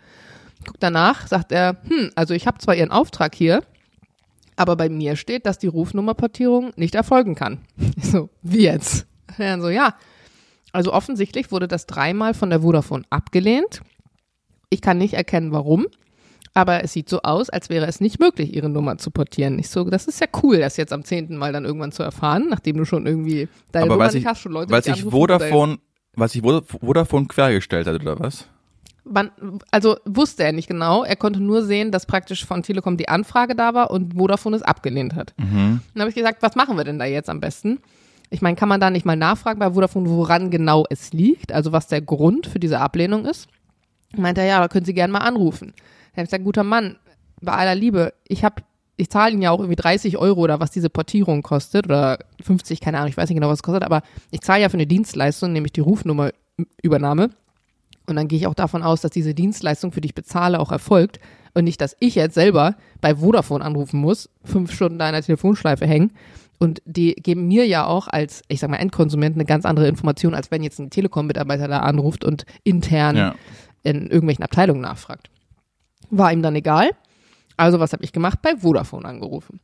[0.60, 3.64] Ich guck danach, sagt er, hm, also ich habe zwar Ihren Auftrag hier,
[4.58, 7.60] aber bei mir steht, dass die Rufnummerportierung nicht erfolgen kann.
[7.96, 9.08] Ich so, wie jetzt?
[9.38, 9.96] Er so, ja.
[10.74, 13.82] Also offensichtlich wurde das dreimal von der Vodafone abgelehnt
[14.70, 15.88] ich kann nicht erkennen, warum.
[16.54, 19.60] Aber es sieht so aus, als wäre es nicht möglich, ihre Nummer zu portieren.
[19.60, 21.38] Ich so, das ist ja cool, das jetzt am 10.
[21.38, 24.42] Mal dann irgendwann zu erfahren, nachdem du schon irgendwie deine Aber Nummer nicht ich, hast,
[24.42, 25.78] schon Leute, weil sich Vodafone,
[26.16, 28.48] weil sich Vodafone quergestellt hat, oder was?
[29.06, 29.32] Man,
[29.72, 31.04] also wusste er nicht genau.
[31.04, 34.62] Er konnte nur sehen, dass praktisch von Telekom die Anfrage da war und Vodafone es
[34.62, 35.34] abgelehnt hat.
[35.38, 35.82] Mhm.
[35.94, 37.80] Dann habe ich gesagt, was machen wir denn da jetzt am besten?
[38.32, 41.72] Ich meine, kann man da nicht mal nachfragen bei Vodafone, woran genau es liegt, also
[41.72, 43.48] was der Grund für diese Ablehnung ist?
[44.16, 45.74] Meinte er, ja, da können Sie gerne mal anrufen.
[45.76, 46.98] Dann habe ich gesagt, guter Mann,
[47.42, 48.64] bei aller Liebe, ich habe
[49.00, 52.82] ich zahle Ihnen ja auch irgendwie 30 Euro oder was diese Portierung kostet oder 50,
[52.82, 54.88] keine Ahnung, ich weiß nicht genau, was es kostet, aber ich zahle ja für eine
[54.88, 57.30] Dienstleistung, nämlich die Rufnummerübernahme.
[58.08, 60.72] Und dann gehe ich auch davon aus, dass diese Dienstleistung, für die ich bezahle, auch
[60.72, 61.20] erfolgt
[61.54, 65.24] und nicht, dass ich jetzt selber bei Vodafone anrufen muss, fünf Stunden da in der
[65.24, 66.12] Telefonschleife hängen.
[66.62, 70.34] Und die geben mir ja auch als, ich sag mal, Endkonsument eine ganz andere Information,
[70.34, 73.36] als wenn jetzt ein Telekom-Mitarbeiter da anruft und intern ja
[73.84, 75.30] in irgendwelchen Abteilungen nachfragt.
[76.10, 76.92] War ihm dann egal.
[77.58, 78.42] Also was habe ich gemacht?
[78.42, 79.60] Bei Vodafone angerufen.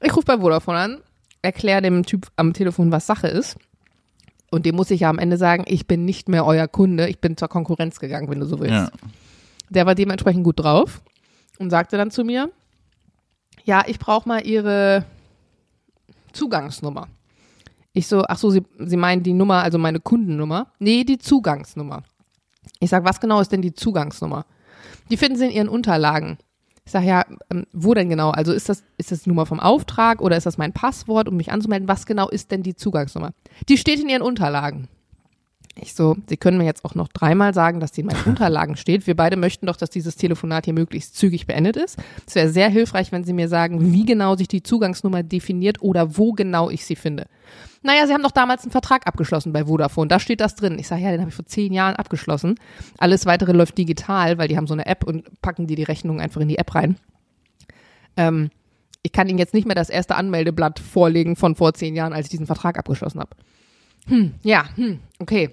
[0.00, 0.98] Ich rufe bei Vodafone an,
[1.42, 3.56] erkläre dem Typ am Telefon, was Sache ist.
[4.50, 7.20] Und dem muss ich ja am Ende sagen, ich bin nicht mehr euer Kunde, ich
[7.20, 8.72] bin zur Konkurrenz gegangen, wenn du so willst.
[8.72, 8.90] Ja.
[9.68, 11.02] Der war dementsprechend gut drauf
[11.58, 12.50] und sagte dann zu mir,
[13.64, 15.04] ja, ich brauche mal ihre
[16.32, 17.08] Zugangsnummer.
[17.92, 20.68] Ich so, ach so, Sie, Sie meinen die Nummer, also meine Kundennummer?
[20.78, 22.04] Nee, die Zugangsnummer.
[22.80, 24.46] Ich sage, was genau ist denn die Zugangsnummer?
[25.10, 26.38] Die finden Sie in Ihren Unterlagen.
[26.84, 28.30] Ich sage, ja, ähm, wo denn genau?
[28.30, 31.52] Also ist das, ist das Nummer vom Auftrag oder ist das mein Passwort, um mich
[31.52, 31.88] anzumelden?
[31.88, 33.32] Was genau ist denn die Zugangsnummer?
[33.68, 34.88] Die steht in Ihren Unterlagen.
[35.80, 38.76] Ich so, Sie können mir jetzt auch noch dreimal sagen, dass die in meinen Unterlagen
[38.76, 39.06] steht.
[39.06, 41.98] Wir beide möchten doch, dass dieses Telefonat hier möglichst zügig beendet ist.
[42.26, 46.16] Es wäre sehr hilfreich, wenn Sie mir sagen, wie genau sich die Zugangsnummer definiert oder
[46.16, 47.26] wo genau ich sie finde.
[47.82, 50.08] Naja, Sie haben doch damals einen Vertrag abgeschlossen bei Vodafone.
[50.08, 50.78] Da steht das drin.
[50.78, 52.56] Ich sage, ja, den habe ich vor zehn Jahren abgeschlossen.
[52.98, 56.20] Alles weitere läuft digital, weil die haben so eine App und packen die die Rechnung
[56.20, 56.96] einfach in die App rein.
[58.16, 58.50] Ähm,
[59.02, 62.26] ich kann Ihnen jetzt nicht mehr das erste Anmeldeblatt vorlegen von vor zehn Jahren, als
[62.26, 63.30] ich diesen Vertrag abgeschlossen habe.
[64.06, 65.50] Hm, ja, hm, okay.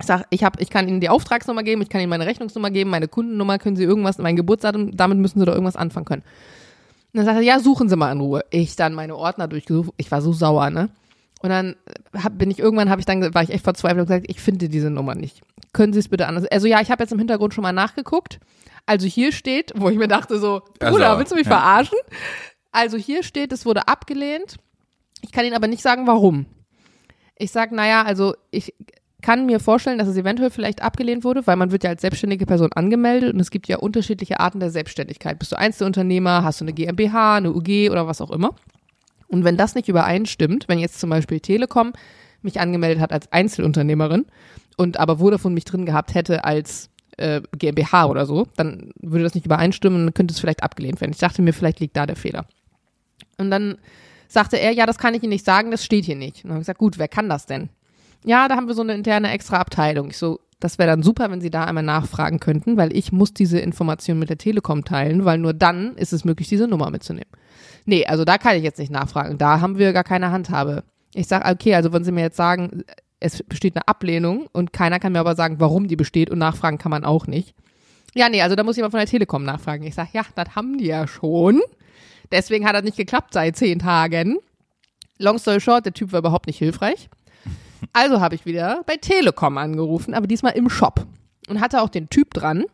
[0.00, 2.70] Ich sag, ich hab, ich kann Ihnen die Auftragsnummer geben, ich kann Ihnen meine Rechnungsnummer
[2.70, 6.22] geben, meine Kundennummer, können Sie irgendwas, mein Geburtsdatum, damit müssen Sie doch irgendwas anfangen können.
[6.22, 8.44] Und dann sagt er, ja, suchen Sie mal in Ruhe.
[8.50, 10.90] Ich dann meine Ordner durchgesucht, ich war so sauer, ne?
[11.40, 11.76] Und dann
[12.12, 14.68] hab, bin ich irgendwann, habe ich dann, war ich echt verzweifelt und gesagt, ich finde
[14.68, 15.42] diese Nummer nicht.
[15.72, 16.44] Können Sie es bitte anders?
[16.46, 18.40] Also ja, ich habe jetzt im Hintergrund schon mal nachgeguckt.
[18.86, 21.52] Also hier steht, wo ich mir dachte so, Bruder, Also, willst du mich ja.
[21.52, 21.98] verarschen?
[22.72, 24.56] Also hier steht, es wurde abgelehnt.
[25.22, 26.46] Ich kann Ihnen aber nicht sagen, warum.
[27.36, 28.74] Ich sage, naja, also ich
[29.26, 32.46] kann mir vorstellen, dass es eventuell vielleicht abgelehnt wurde, weil man wird ja als selbstständige
[32.46, 35.36] Person angemeldet und es gibt ja unterschiedliche Arten der Selbstständigkeit.
[35.40, 38.54] Bist du Einzelunternehmer, hast du eine GmbH, eine UG oder was auch immer.
[39.26, 41.92] Und wenn das nicht übereinstimmt, wenn jetzt zum Beispiel Telekom
[42.42, 44.26] mich angemeldet hat als Einzelunternehmerin
[44.76, 49.34] und aber Vodafone mich drin gehabt hätte als äh, GmbH oder so, dann würde das
[49.34, 51.10] nicht übereinstimmen und könnte es vielleicht abgelehnt werden.
[51.10, 52.46] Ich dachte mir, vielleicht liegt da der Fehler.
[53.38, 53.78] Und dann
[54.28, 56.44] sagte er, ja, das kann ich Ihnen nicht sagen, das steht hier nicht.
[56.44, 57.70] Und dann habe ich gesagt, gut, wer kann das denn?
[58.24, 60.10] Ja, da haben wir so eine interne extra Abteilung.
[60.10, 63.34] Ich so, das wäre dann super, wenn Sie da einmal nachfragen könnten, weil ich muss
[63.34, 67.30] diese Information mit der Telekom teilen, weil nur dann ist es möglich, diese Nummer mitzunehmen.
[67.84, 69.38] Nee, also da kann ich jetzt nicht nachfragen.
[69.38, 70.84] Da haben wir gar keine Handhabe.
[71.14, 72.84] Ich sage, okay, also wenn Sie mir jetzt sagen,
[73.20, 76.78] es besteht eine Ablehnung und keiner kann mir aber sagen, warum die besteht und nachfragen
[76.78, 77.54] kann man auch nicht.
[78.14, 79.84] Ja, nee, also da muss jemand von der Telekom nachfragen.
[79.84, 81.60] Ich sage, ja, das haben die ja schon.
[82.32, 84.38] Deswegen hat das nicht geklappt seit zehn Tagen.
[85.18, 87.08] Long story short, der Typ war überhaupt nicht hilfreich.
[87.92, 91.06] Also habe ich wieder bei Telekom angerufen, aber diesmal im Shop.
[91.48, 92.64] Und hatte auch den Typ dran,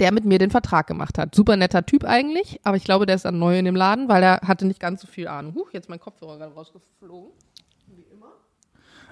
[0.00, 1.34] der mit mir den Vertrag gemacht hat.
[1.34, 4.22] Super netter Typ eigentlich, aber ich glaube, der ist dann neu in dem Laden, weil
[4.22, 5.54] er hatte nicht ganz so viel Ahnung.
[5.54, 7.32] Huch, jetzt mein Kopfhörer gerade rausgeflogen.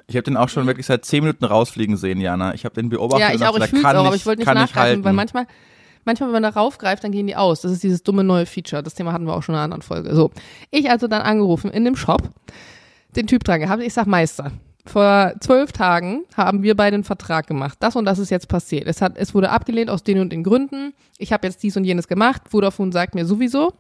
[0.09, 2.55] Ich habe den auch schon wirklich seit zehn Minuten rausfliegen sehen, Jana.
[2.55, 3.29] Ich habe den beobachtet.
[3.29, 4.55] Ja, ich und auch, ich dachte, fühle es kann auch, nicht, aber ich wollte nicht
[4.55, 5.47] nachgreifen, weil manchmal,
[6.05, 7.63] manchmal, wenn man da raufgreift, dann gehen die aus.
[7.63, 8.85] Das ist dieses dumme neue Feature.
[8.85, 10.15] Das Thema hatten wir auch schon in einer anderen Folge.
[10.15, 10.31] So,
[10.71, 12.23] ich also dann angerufen in dem Shop,
[13.17, 13.83] den Typ dran gehabt.
[13.83, 14.53] Ich sag, Meister,
[14.87, 17.79] vor zwölf Tagen haben wir beide einen Vertrag gemacht.
[17.81, 18.87] Das und das ist jetzt passiert.
[18.87, 20.95] Es, hat, es wurde abgelehnt aus den und den Gründen.
[21.19, 22.43] Ich habe jetzt dies und jenes gemacht.
[22.49, 23.73] Vodafone sagt mir sowieso.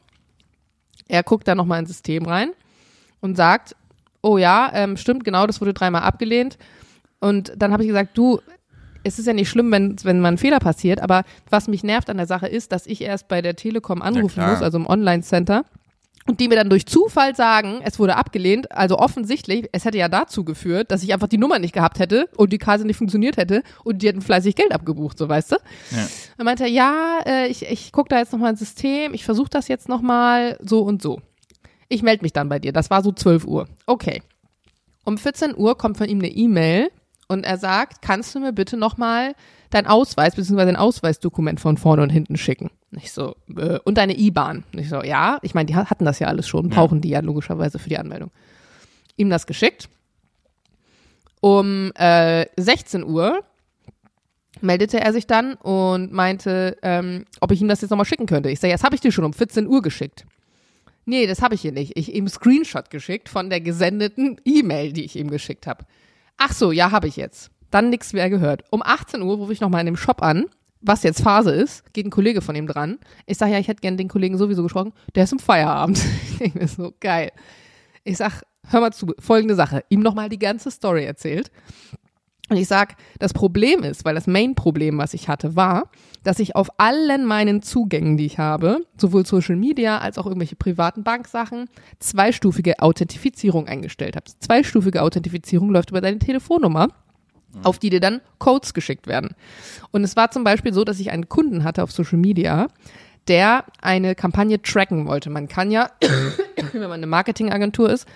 [1.08, 2.50] Er guckt da nochmal ins System rein
[3.20, 3.76] und sagt,
[4.22, 6.58] oh ja, ähm, stimmt, genau, das wurde dreimal abgelehnt.
[7.20, 8.40] Und dann habe ich gesagt, du,
[9.04, 12.10] es ist ja nicht schlimm, wenn, wenn mal ein Fehler passiert, aber was mich nervt
[12.10, 14.50] an der Sache ist, dass ich erst bei der Telekom anrufen klar.
[14.50, 15.64] muss, also im Online-Center,
[16.26, 20.08] und die mir dann durch Zufall sagen, es wurde abgelehnt, also offensichtlich, es hätte ja
[20.08, 23.36] dazu geführt, dass ich einfach die Nummer nicht gehabt hätte und die Karte nicht funktioniert
[23.36, 25.56] hätte und die hätten fleißig Geld abgebucht, so weißt du.
[25.92, 26.06] Ja.
[26.36, 29.50] Dann meinte er, ja, äh, ich, ich gucke da jetzt nochmal ins System, ich versuche
[29.50, 31.20] das jetzt nochmal so und so.
[31.88, 32.72] Ich melde mich dann bei dir.
[32.72, 33.68] Das war so 12 Uhr.
[33.86, 34.22] Okay.
[35.04, 36.90] Um 14 Uhr kommt von ihm eine E-Mail
[37.28, 39.34] und er sagt, kannst du mir bitte nochmal
[39.70, 40.62] dein Ausweis bzw.
[40.62, 42.70] ein Ausweisdokument von vorne und hinten schicken?
[42.92, 44.64] Ich so, äh, und deine IBAN.
[44.72, 47.20] Ich so, ja, ich meine, die ha- hatten das ja alles schon, brauchen die ja
[47.20, 48.30] logischerweise für die Anmeldung.
[49.16, 49.88] Ihm das geschickt.
[51.40, 53.40] Um äh, 16 Uhr
[54.62, 58.50] meldete er sich dann und meinte, ähm, ob ich ihm das jetzt nochmal schicken könnte.
[58.50, 60.24] Ich sage, das habe ich dir schon um 14 Uhr geschickt.
[61.04, 61.92] Nee, das habe ich hier nicht.
[61.96, 65.84] Ich ihm Screenshot geschickt von der gesendeten E-Mail, die ich ihm geschickt habe.
[66.36, 67.50] Ach so, ja, habe ich jetzt.
[67.70, 68.64] Dann nichts mehr gehört.
[68.70, 70.46] Um 18 Uhr rufe ich nochmal in dem Shop an,
[70.80, 72.98] was jetzt Phase ist, geht ein Kollege von ihm dran.
[73.26, 74.92] Ich sage, ja, ich hätte gerne den Kollegen sowieso gesprochen.
[75.14, 76.00] Der ist im Feierabend.
[76.30, 77.32] Ich denke mir so, geil.
[78.04, 79.84] Ich sag, hör mal zu, folgende Sache.
[79.88, 81.50] Ihm nochmal die ganze Story erzählt.
[82.48, 85.90] Und ich sag, das Problem ist, weil das Main-Problem, was ich hatte, war,
[86.22, 90.56] dass ich auf allen meinen Zugängen, die ich habe, sowohl Social Media als auch irgendwelche
[90.56, 94.26] privaten Banksachen, zweistufige Authentifizierung eingestellt habe.
[94.38, 96.88] Zweistufige Authentifizierung läuft über deine Telefonnummer,
[97.62, 99.34] auf die dir dann Codes geschickt werden.
[99.90, 102.68] Und es war zum Beispiel so, dass ich einen Kunden hatte auf Social Media,
[103.28, 105.30] der eine Kampagne tracken wollte.
[105.30, 105.90] Man kann ja,
[106.72, 108.06] wenn man eine Marketingagentur ist,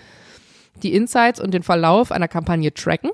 [0.82, 3.10] die Insights und den Verlauf einer Kampagne tracken.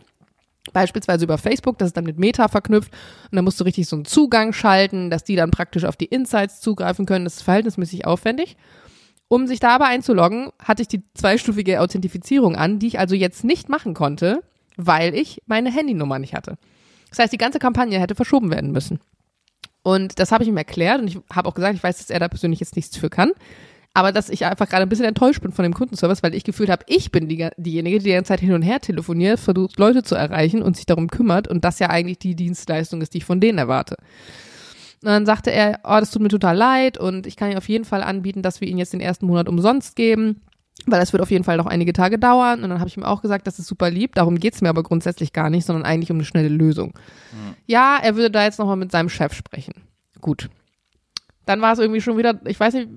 [0.73, 2.93] Beispielsweise über Facebook, das ist dann mit Meta verknüpft
[3.31, 6.07] und dann musst du richtig so einen Zugang schalten, dass die dann praktisch auf die
[6.07, 7.25] Insights zugreifen können.
[7.25, 8.57] Das ist verhältnismäßig aufwendig.
[9.29, 13.45] Um sich da aber einzuloggen, hatte ich die zweistufige Authentifizierung an, die ich also jetzt
[13.45, 14.43] nicht machen konnte,
[14.77, 16.59] weil ich meine Handynummer nicht hatte.
[17.11, 19.01] Das heißt, die ganze Kampagne hätte verschoben werden müssen.
[19.83, 22.19] Und das habe ich ihm erklärt und ich habe auch gesagt, ich weiß, dass er
[22.19, 23.33] da persönlich jetzt nichts für kann.
[23.97, 26.69] aber dass ich einfach gerade ein bisschen enttäuscht bin von dem Kundenservice, weil ich gefühlt
[26.69, 30.03] habe, ich bin die, diejenige, die die ganze Zeit hin und her telefoniert, versucht Leute
[30.03, 33.25] zu erreichen und sich darum kümmert und das ja eigentlich die Dienstleistung ist, die ich
[33.25, 33.97] von denen erwarte.
[35.03, 37.71] Und dann sagte er, oh, das tut mir total leid und ich kann Ihnen auf
[37.71, 40.43] jeden Fall anbieten, dass wir Ihnen jetzt den ersten Monat umsonst geben
[40.85, 42.63] weil das wird auf jeden Fall noch einige Tage dauern.
[42.63, 44.83] Und dann habe ich ihm auch gesagt, das ist super lieb, darum geht's mir aber
[44.83, 46.93] grundsätzlich gar nicht, sondern eigentlich um eine schnelle Lösung.
[47.33, 47.55] Mhm.
[47.67, 49.75] Ja, er würde da jetzt nochmal mit seinem Chef sprechen.
[50.21, 50.51] Gut.
[51.47, 52.89] Dann war es irgendwie schon wieder, ich weiß nicht,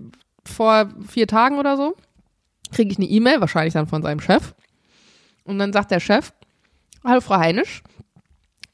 [0.46, 1.96] vor vier Tagen oder so,
[2.72, 4.54] kriege ich eine E-Mail, wahrscheinlich dann von seinem Chef.
[5.44, 6.34] Und dann sagt der Chef,
[7.04, 7.84] hallo Frau Heinisch,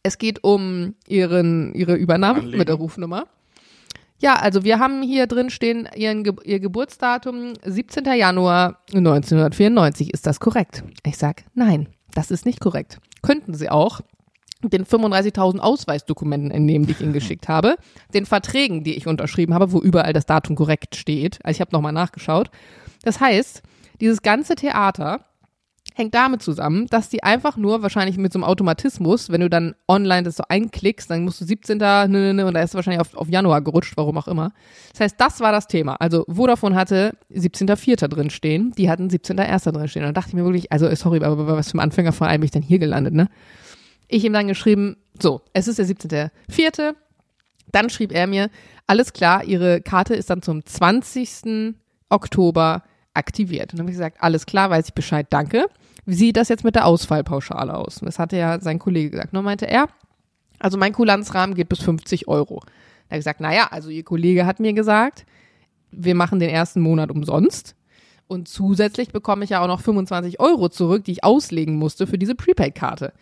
[0.04, 2.58] es geht um ihren, ihre Übernahme Anliegen.
[2.58, 3.28] mit der Rufnummer.
[4.18, 8.06] Ja, also wir haben hier drin stehen, ihren Ge ihr Geburtsdatum 17.
[8.06, 10.14] Januar 1994.
[10.14, 10.84] Ist das korrekt?
[11.06, 13.00] Ich sag, nein, das ist nicht korrekt.
[13.22, 14.02] Könnten Sie auch
[14.64, 17.76] den 35.000 Ausweisdokumenten entnehmen, die ich Ihnen geschickt habe,
[18.14, 21.40] den Verträgen, die ich unterschrieben habe, wo überall das Datum korrekt steht.
[21.44, 22.50] Also ich habe nochmal nachgeschaut.
[23.04, 23.62] Das heißt,
[24.00, 25.26] dieses ganze Theater
[25.98, 29.76] hängt damit zusammen, dass die einfach nur wahrscheinlich mit so einem Automatismus, wenn du dann
[29.88, 31.78] online das so einklickst, dann musst du 17.
[31.78, 34.52] Ne, ne, ne, und da ist es wahrscheinlich auf, auf Januar gerutscht, warum auch immer.
[34.92, 35.96] Das heißt, das war das Thema.
[35.96, 38.10] Also Vodafone hatte 17.04.
[38.10, 39.72] drin stehen, die hatten 17.01.
[39.72, 40.02] drin stehen.
[40.02, 42.42] Und dann dachte ich mir wirklich, also sorry, aber was für ein Anfänger vor allem
[42.42, 43.30] bin ich denn hier gelandet, ne?
[44.10, 46.94] Ich ihm dann geschrieben, so, es ist der 17.04.
[47.72, 48.50] Dann schrieb er mir,
[48.86, 51.74] alles klar, ihre Karte ist dann zum 20.
[52.10, 53.72] Oktober aktiviert.
[53.72, 55.66] Und dann habe ich gesagt, alles klar, weiß ich Bescheid, danke.
[56.06, 58.02] Wie sieht das jetzt mit der Ausfallpauschale aus?
[58.04, 59.34] Das hatte ja sein Kollege gesagt.
[59.34, 59.88] Nur meinte er,
[60.60, 62.62] also mein Kulanzrahmen geht bis 50 Euro.
[63.10, 65.26] Er hat gesagt, naja, also ihr Kollege hat mir gesagt,
[65.92, 67.76] wir machen den ersten Monat umsonst.
[68.28, 72.18] Und zusätzlich bekomme ich ja auch noch 25 Euro zurück, die ich auslegen musste für
[72.18, 73.14] diese Prepaid-Karte.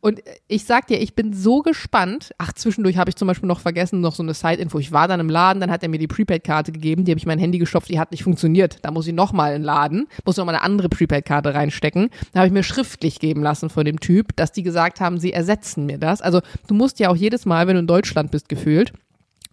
[0.00, 2.32] Und ich sag dir, ich bin so gespannt.
[2.38, 4.78] Ach, zwischendurch habe ich zum Beispiel noch vergessen, noch so eine Side-Info.
[4.78, 7.26] Ich war dann im Laden, dann hat er mir die Prepaid-Karte gegeben, die habe ich
[7.26, 8.78] mein Handy gestopft, die hat nicht funktioniert.
[8.82, 12.10] Da muss ich nochmal in den Laden, muss nochmal eine andere Prepaid-Karte reinstecken.
[12.32, 15.32] Da habe ich mir schriftlich geben lassen von dem Typ, dass die gesagt haben, sie
[15.32, 16.22] ersetzen mir das.
[16.22, 18.92] Also du musst ja auch jedes Mal, wenn du in Deutschland bist, gefühlt,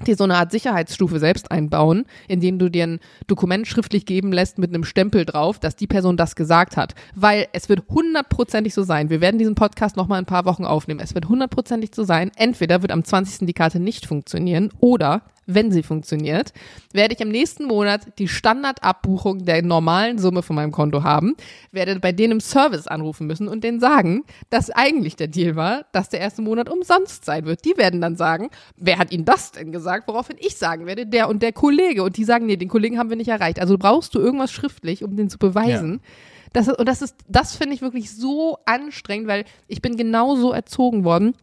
[0.06, 4.58] dir so eine Art Sicherheitsstufe selbst einbauen, indem du dir ein Dokument schriftlich geben lässt
[4.58, 6.96] mit einem Stempel drauf, dass die Person das gesagt hat.
[7.16, 9.10] Weil es wird hundertprozentig so sein.
[9.10, 11.00] Wir werden diesen Podcast nochmal ein paar Wochen aufnehmen.
[11.00, 12.32] Es wird hundertprozentig so sein.
[12.36, 13.48] Entweder wird am 20.
[13.48, 16.54] die Karte nicht funktionieren oder wenn sie funktioniert,
[16.94, 21.36] werde ich im nächsten Monat die Standardabbuchung der normalen Summe von meinem Konto haben,
[21.72, 25.86] werde bei denen im Service anrufen müssen und denen sagen, dass eigentlich der Deal war,
[25.92, 27.66] dass der erste Monat umsonst sein wird.
[27.66, 30.08] Die werden dann sagen, wer hat ihnen das denn gesagt?
[30.08, 32.04] Woraufhin ich sagen werde, der und der Kollege.
[32.04, 33.60] Und die sagen, nee, den Kollegen haben wir nicht erreicht.
[33.60, 36.02] Also brauchst du irgendwas schriftlich, um den zu beweisen.
[36.02, 36.10] Ja.
[36.54, 41.04] Das, und das ist, das finde ich wirklich so anstrengend, weil ich bin genauso erzogen
[41.04, 41.36] worden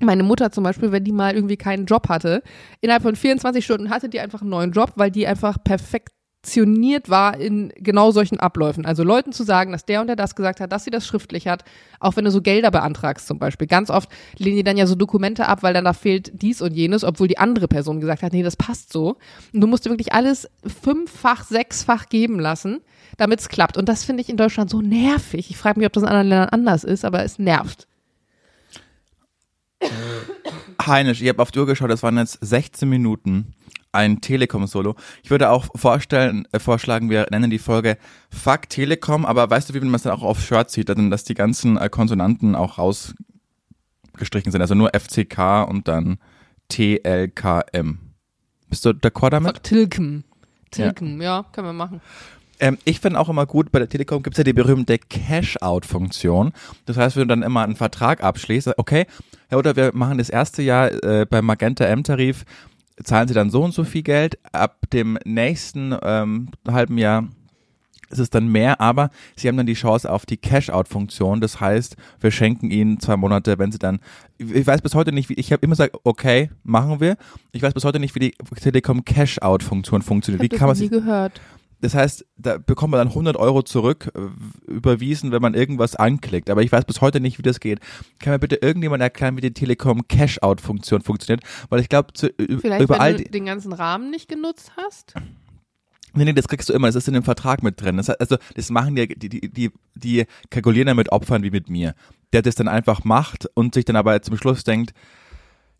[0.00, 2.42] meine Mutter zum Beispiel, wenn die mal irgendwie keinen Job hatte,
[2.80, 7.36] innerhalb von 24 Stunden hatte die einfach einen neuen Job, weil die einfach perfektioniert war
[7.38, 8.86] in genau solchen Abläufen.
[8.86, 11.48] Also Leuten zu sagen, dass der und der das gesagt hat, dass sie das schriftlich
[11.48, 11.64] hat,
[11.98, 13.66] auch wenn du so Gelder beantragst zum Beispiel.
[13.66, 16.74] Ganz oft lehnen die dann ja so Dokumente ab, weil dann da fehlt dies und
[16.74, 19.16] jenes, obwohl die andere Person gesagt hat, nee, das passt so.
[19.52, 22.82] Und du musst dir wirklich alles fünffach, sechsfach geben lassen,
[23.16, 23.76] damit es klappt.
[23.76, 25.50] Und das finde ich in Deutschland so nervig.
[25.50, 27.88] Ich frage mich, ob das in anderen Ländern anders ist, aber es nervt.
[30.84, 33.54] Heinisch, ich habe auf die Uhr geschaut, das waren jetzt 16 Minuten.
[33.90, 34.96] Ein Telekom-Solo.
[35.22, 37.96] Ich würde auch vorstellen, äh, vorschlagen, wir nennen die Folge
[38.30, 41.24] Fuck Telekom, aber weißt du, wie man es dann auch auf Shirt sieht, dann, dass
[41.24, 44.60] die ganzen äh, Konsonanten auch rausgestrichen sind.
[44.60, 46.18] Also nur FCK und dann
[46.68, 47.98] TLKM.
[48.68, 49.56] Bist du d'accord damit?
[49.56, 50.24] Fuck Tilkem.
[50.70, 51.38] Tilkem, ja.
[51.38, 52.02] ja, können wir machen.
[52.60, 56.52] Ähm, ich finde auch immer gut, bei der Telekom gibt es ja die berühmte Cash-Out-Funktion.
[56.86, 59.06] Das heißt, wenn du dann immer einen Vertrag abschließt, okay,
[59.50, 62.44] ja, oder wir machen das erste Jahr äh, beim Magenta M-Tarif,
[63.02, 64.38] zahlen sie dann so und so viel Geld.
[64.52, 67.28] Ab dem nächsten ähm, halben Jahr
[68.10, 71.40] ist es dann mehr, aber sie haben dann die Chance auf die Cash-Out-Funktion.
[71.40, 74.00] Das heißt, wir schenken ihnen zwei Monate, wenn sie dann.
[74.38, 77.16] Ich weiß bis heute nicht, wie ich habe immer gesagt, okay, machen wir.
[77.52, 80.42] Ich weiß bis heute nicht, wie die Telekom Cash-Out-Funktion funktioniert.
[80.42, 81.40] Ich wie kann man nie gehört.
[81.80, 86.50] Das heißt, da bekommt man dann 100 Euro zurück äh, überwiesen, wenn man irgendwas anklickt.
[86.50, 87.80] Aber ich weiß bis heute nicht, wie das geht.
[88.18, 91.44] Kann mir bitte irgendjemand erklären, wie die Telekom Cash-Out-Funktion funktioniert?
[91.68, 95.14] Weil ich glaube, Vielleicht, überall wenn du den ganzen Rahmen nicht genutzt hast.
[96.14, 97.96] Nee, nee, das kriegst du immer, das ist in dem Vertrag mit drin.
[97.96, 101.68] Das, also, das machen die, die, die, die, die kalkulieren ja mit Opfern wie mit
[101.68, 101.94] mir.
[102.32, 104.92] Der das dann einfach macht und sich dann aber zum Schluss denkt,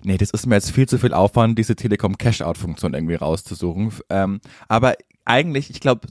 [0.03, 3.93] nee, das ist mir jetzt viel zu viel Aufwand, diese Telekom Cash-Out-Funktion irgendwie rauszusuchen.
[4.11, 4.95] Ähm, aber
[5.29, 6.09] eigentlich, ich glaube,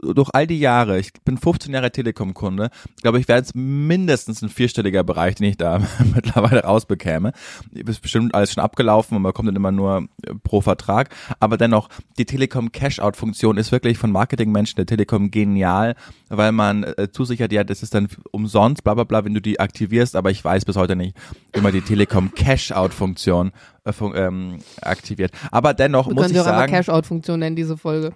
[0.00, 4.48] durch all die Jahre, ich bin 15 Jahre Telekom-Kunde, glaube ich, wäre jetzt mindestens ein
[4.48, 5.80] vierstelliger Bereich, den ich da
[6.14, 7.32] mittlerweile rausbekäme.
[7.72, 11.10] Ist bestimmt alles schon abgelaufen und man kommt dann immer nur äh, pro Vertrag.
[11.38, 15.94] Aber dennoch, die Telekom Cash-Out-Funktion ist wirklich von Marketingmenschen der Telekom genial,
[16.28, 19.60] weil man äh, zusichert, ja, das ist dann umsonst, bla bla bla, wenn du die
[19.60, 21.16] aktivierst, aber ich weiß bis heute nicht,
[21.52, 23.52] immer die Telekom Cash-Out-Funktion
[23.84, 25.30] äh, ähm, aktiviert.
[25.52, 28.12] Aber dennoch Wir muss können ich sie auch sagen, Cash-Out-Funktion nennen, diese Folge.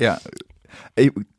[0.00, 0.18] Ja,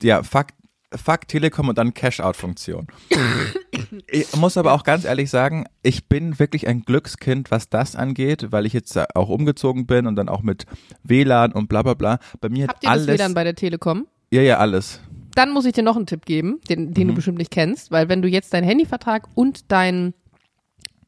[0.01, 0.47] ja, fuck,
[0.93, 2.87] fuck Telekom und dann Cash-Out-Funktion.
[4.07, 8.51] ich muss aber auch ganz ehrlich sagen, ich bin wirklich ein Glückskind, was das angeht,
[8.51, 10.65] weil ich jetzt auch umgezogen bin und dann auch mit
[11.03, 12.19] WLAN und bla bla bla.
[12.39, 13.19] Bei mir Habt hat ihr das alles.
[13.19, 14.07] WLAN bei der Telekom?
[14.31, 14.99] ja, ja, alles.
[15.35, 17.11] Dann muss ich dir noch einen Tipp geben, den, den Mhm.
[17.11, 20.13] du bestimmt nicht kennst, weil wenn du jetzt deinen Handyvertrag und deinen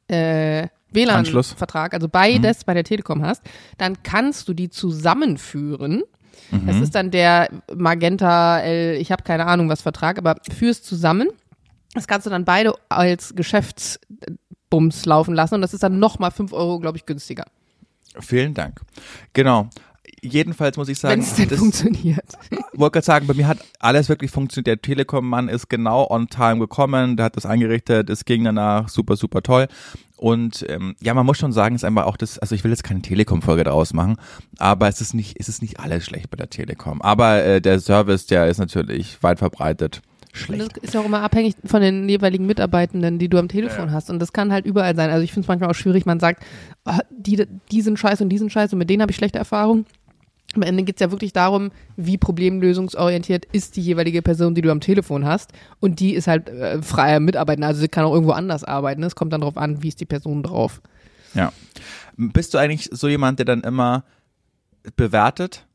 [0.08, 0.68] äh.
[0.92, 3.42] WLAN-Vertrag, also beides bei der Telekom hast,
[3.80, 6.04] dann kannst du die zusammenführen.
[6.52, 6.84] Das Mhm.
[6.84, 11.30] ist dann der Magenta L, ich habe keine Ahnung was Vertrag, aber führst zusammen.
[11.94, 16.54] Das kannst du dann beide als Geschäftsbums laufen lassen und das ist dann nochmal 5
[16.54, 17.46] Euro, glaube ich, günstiger.
[18.20, 18.82] Vielen Dank.
[19.34, 19.70] Genau.
[20.22, 22.26] Jedenfalls muss ich Wenn sagen, es denn das- funktioniert.
[22.74, 24.68] wollte gerade sagen, bei mir hat alles wirklich funktioniert.
[24.68, 29.16] Der Telekom-Mann ist genau on time gekommen, der hat das eingerichtet, es ging danach super,
[29.18, 29.68] super toll.
[30.24, 32.72] Und ähm, ja, man muss schon sagen, es ist einfach auch das, also ich will
[32.72, 34.16] jetzt keine Telekom-Folge daraus machen,
[34.58, 37.02] aber es ist nicht, es ist nicht alles schlecht bei der Telekom.
[37.02, 40.02] Aber äh, der Service, der ist natürlich weit verbreitet
[40.32, 40.78] Und schlecht.
[40.78, 44.10] das ist ja auch immer abhängig von den jeweiligen Mitarbeitenden, die du am Telefon hast.
[44.10, 45.10] Und das kann halt überall sein.
[45.10, 46.42] Also ich finde es manchmal auch schwierig, man sagt,
[46.86, 49.40] ah, die, die sind scheiße und die sind scheiße und mit denen habe ich schlechte
[49.40, 49.86] Erfahrungen.
[50.56, 54.72] Am Ende geht es ja wirklich darum, wie problemlösungsorientiert ist die jeweilige Person, die du
[54.72, 55.52] am Telefon hast.
[55.80, 57.66] Und die ist halt äh, freier Mitarbeiter.
[57.66, 59.04] Also sie kann auch irgendwo anders arbeiten.
[59.04, 60.82] Es kommt dann darauf an, wie ist die Person drauf.
[61.34, 61.52] Ja.
[62.18, 64.04] Bist du eigentlich so jemand, der dann immer
[64.96, 65.66] bewertet,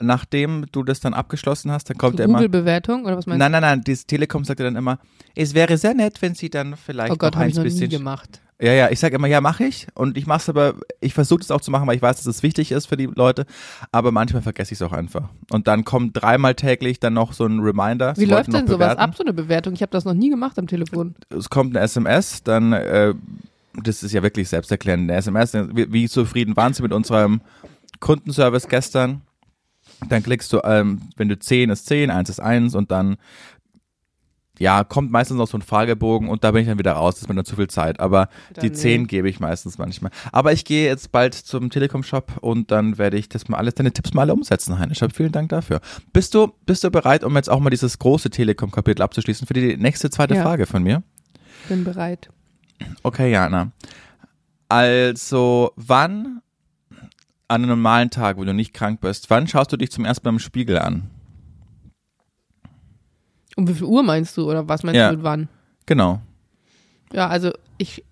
[0.00, 1.90] nachdem du das dann abgeschlossen hast?
[1.90, 2.38] Dann kommt er immer.
[2.38, 4.98] Google-Bewertung oder was meinst Nein, nein, nein, das Telekom sagt ja dann immer,
[5.34, 7.14] es wäre sehr nett, wenn sie dann vielleicht du?
[7.14, 8.40] Oh Gott, noch habe ich noch nie gemacht.
[8.64, 9.88] Ja, ja, ich sage immer, ja, mache ich.
[9.94, 12.24] Und ich mache es aber, ich versuche es auch zu machen, weil ich weiß, dass
[12.24, 13.44] es wichtig ist für die Leute.
[13.92, 15.28] Aber manchmal vergesse ich es auch einfach.
[15.50, 18.14] Und dann kommt dreimal täglich dann noch so ein Reminder.
[18.16, 19.00] Wie läuft denn sowas bewerten.
[19.00, 19.74] ab, so eine Bewertung?
[19.74, 21.14] Ich habe das noch nie gemacht am Telefon.
[21.28, 23.12] Es kommt eine SMS, dann, äh,
[23.82, 25.52] das ist ja wirklich selbsterklärend, eine SMS.
[25.52, 27.42] Wie, wie zufrieden waren Sie mit unserem
[28.00, 29.20] Kundenservice gestern?
[30.08, 33.16] Dann klickst du, ähm, wenn du 10 ist 10, 1 ist 1 und dann
[34.58, 37.22] ja, kommt meistens noch so ein Fragebogen und da bin ich dann wieder raus, das
[37.22, 37.98] ist mir dann zu viel Zeit.
[37.98, 38.28] Aber
[38.62, 39.06] die Dann 10 nee.
[39.08, 40.12] gebe ich meistens manchmal.
[40.30, 43.92] Aber ich gehe jetzt bald zum Telekom-Shop und dann werde ich das mal alles, deine
[43.92, 45.00] Tipps mal alle umsetzen, Heinisch.
[45.12, 45.80] Vielen Dank dafür.
[46.12, 49.76] Bist du, bist du bereit, um jetzt auch mal dieses große Telekom-Kapitel abzuschließen für die
[49.76, 50.42] nächste zweite Ja.
[50.42, 51.02] Frage von mir?
[51.68, 52.28] Bin bereit.
[53.02, 53.72] Okay, Jana.
[54.68, 56.40] Also, wann
[57.48, 60.26] an einem normalen Tag, wo du nicht krank bist, wann schaust du dich zum ersten
[60.26, 61.10] Mal im Spiegel an?
[63.56, 65.10] Um wie viel Uhr meinst du oder was meinst Ja.
[65.10, 65.48] du mit wann?
[65.86, 66.20] Genau.
[67.12, 68.04] Ja, also ich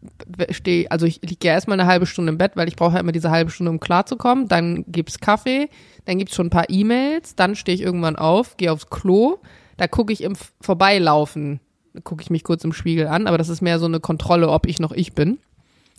[0.51, 3.01] stehe, also ich liege ja erstmal eine halbe Stunde im Bett, weil ich brauche ja
[3.01, 4.49] immer diese halbe Stunde, um klarzukommen.
[4.49, 5.69] Dann gibt's Kaffee,
[6.05, 9.39] dann gibt's schon ein paar E-Mails, dann stehe ich irgendwann auf, gehe aufs Klo,
[9.77, 11.61] da gucke ich im Vorbeilaufen,
[12.05, 14.67] gucke ich mich kurz im Spiegel an, aber das ist mehr so eine Kontrolle, ob
[14.67, 15.39] ich noch ich bin.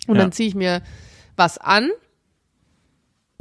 [0.08, 0.22] Und Ja.
[0.22, 0.82] dann ziehe ich mir
[1.36, 1.90] was an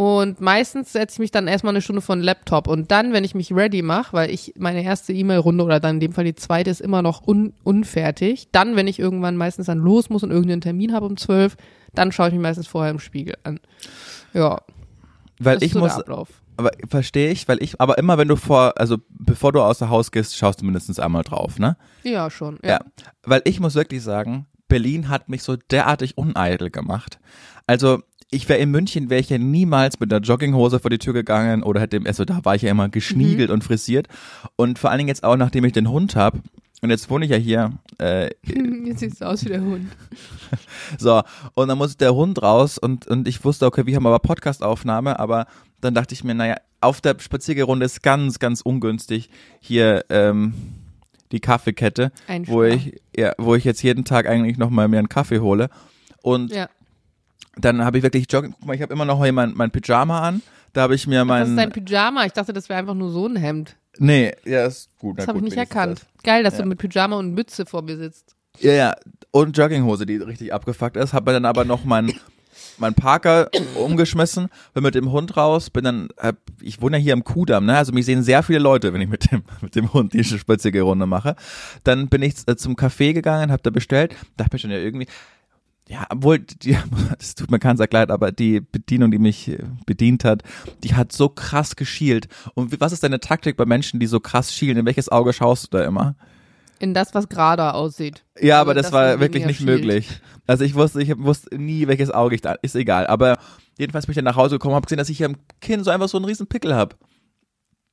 [0.02, 3.22] und meistens setze ich mich dann erstmal eine Stunde vor den Laptop und dann, wenn
[3.22, 6.34] ich mich ready mache, weil ich meine erste E-Mail-Runde oder dann in dem Fall die
[6.34, 10.30] zweite ist immer noch un unfertig, dann, wenn ich irgendwann meistens dann los muss und
[10.30, 11.56] irgendeinen Termin habe um zwölf,
[11.94, 13.60] dann schaue ich mich meistens vorher im Spiegel an.
[14.34, 14.60] Ja,
[15.38, 16.28] Weil das ist ich so muss, der Ablauf.
[16.56, 20.10] aber verstehe ich, weil ich, aber immer wenn du vor, also bevor du außer Haus
[20.10, 21.76] gehst, schaust du mindestens einmal drauf, ne?
[22.02, 22.58] Ja, schon.
[22.64, 22.70] Ja.
[22.70, 22.80] Ja.
[23.24, 27.18] Weil ich muss wirklich sagen, Berlin hat mich so derartig uneitel gemacht.
[27.66, 28.02] Also,
[28.32, 31.62] ich wäre in München, wäre ich ja niemals mit einer Jogginghose vor die Tür gegangen
[31.62, 33.54] oder hätte, also da war ich ja immer geschniegelt Mhm.
[33.54, 34.08] und frisiert.
[34.56, 36.40] Und vor allen Dingen jetzt auch, nachdem ich den Hund habe,
[36.80, 38.30] und jetzt wohne ich ja hier, äh,
[38.84, 39.86] Jetzt siehst du aus wie der Hund.
[40.98, 41.22] so,
[41.54, 45.18] und dann muss der Hund raus und, und ich wusste, okay, wir haben aber Podcastaufnahme,
[45.20, 45.46] aber
[45.80, 49.28] dann dachte ich mir, naja, auf der Spaziergerunde ist ganz, ganz ungünstig
[49.60, 50.54] hier ähm,
[51.30, 52.10] die Kaffeekette,
[52.46, 55.70] wo ich, ja, wo ich jetzt jeden Tag eigentlich nochmal mir einen Kaffee hole.
[56.22, 56.68] Und Ja.
[57.56, 60.20] Dann habe ich wirklich Jogging, guck mal, ich habe immer noch hier mein, mein Pyjama
[60.20, 60.42] an.
[60.72, 61.56] Da habe ich mir Das ist mein.
[61.56, 62.24] dein Pyjama.
[62.24, 63.76] Ich dachte, das wäre einfach nur so ein Hemd.
[63.98, 65.18] nee, ja, ist gut.
[65.18, 66.06] Das habe ich nicht erkannt.
[66.24, 66.62] Geil, dass Ja.
[66.62, 68.34] du mit Pyjama und Mütze vor mir sitzt.
[68.54, 68.62] das.
[68.62, 68.94] Ja, ja.
[69.30, 71.12] Und Jogginghose, die richtig abgefuckt ist.
[71.12, 72.12] Habe dann aber noch mein,
[72.78, 77.12] mein Parker umgeschmissen, bin mit dem Hund raus, bin dann, hab, ich wohne ja hier
[77.12, 77.76] am Kudamm, ne?
[77.76, 81.04] Also mich sehen sehr viele Leute, wenn ich mit dem, mit dem Hund diese Spaziergerunde
[81.06, 81.36] mache.
[81.84, 85.06] Dann bin ich äh, zum Café gegangen, habe da bestellt, dachte mir schon ja irgendwie,
[85.88, 86.76] ja, obwohl, die,
[87.18, 90.42] das tut mir keinen Sack leid, aber die Bedienung, die mich äh, bedient hat,
[90.84, 92.28] die hat so krass geschielt.
[92.54, 94.78] Und was ist deine Taktik bei Menschen, die so krass schielen?
[94.78, 96.14] In welches Auge schaust du da immer?
[96.78, 98.24] In das, was gerade aussieht.
[98.40, 99.68] Ja, Also aber das, das war wirklich nicht schielt.
[99.68, 100.20] möglich.
[100.46, 103.06] Also ich wusste, ich wusste nie, welches Auge ich da, ist egal.
[103.06, 103.38] Aber
[103.78, 105.90] jedenfalls bin ich dann nach Hause gekommen, habe gesehen, dass ich hier im Kinn so
[105.90, 106.96] einfach so einen riesen Pickel habe.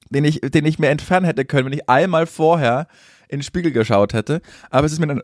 [0.09, 2.87] Den ich, den ich mir entfernen hätte können, wenn ich einmal vorher
[3.27, 4.41] in den Spiegel geschaut hätte.
[4.71, 5.21] Aber es ist mir dann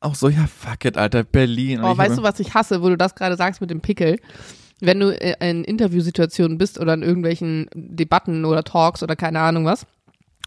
[0.00, 1.82] auch so, ja, fuck it, Alter, Berlin.
[1.82, 4.18] Oh, weißt du, was ich hasse, wo du das gerade sagst mit dem Pickel?
[4.80, 9.64] Wenn du äh, in Interviewsituationen bist oder in irgendwelchen Debatten oder Talks oder keine Ahnung
[9.64, 9.86] was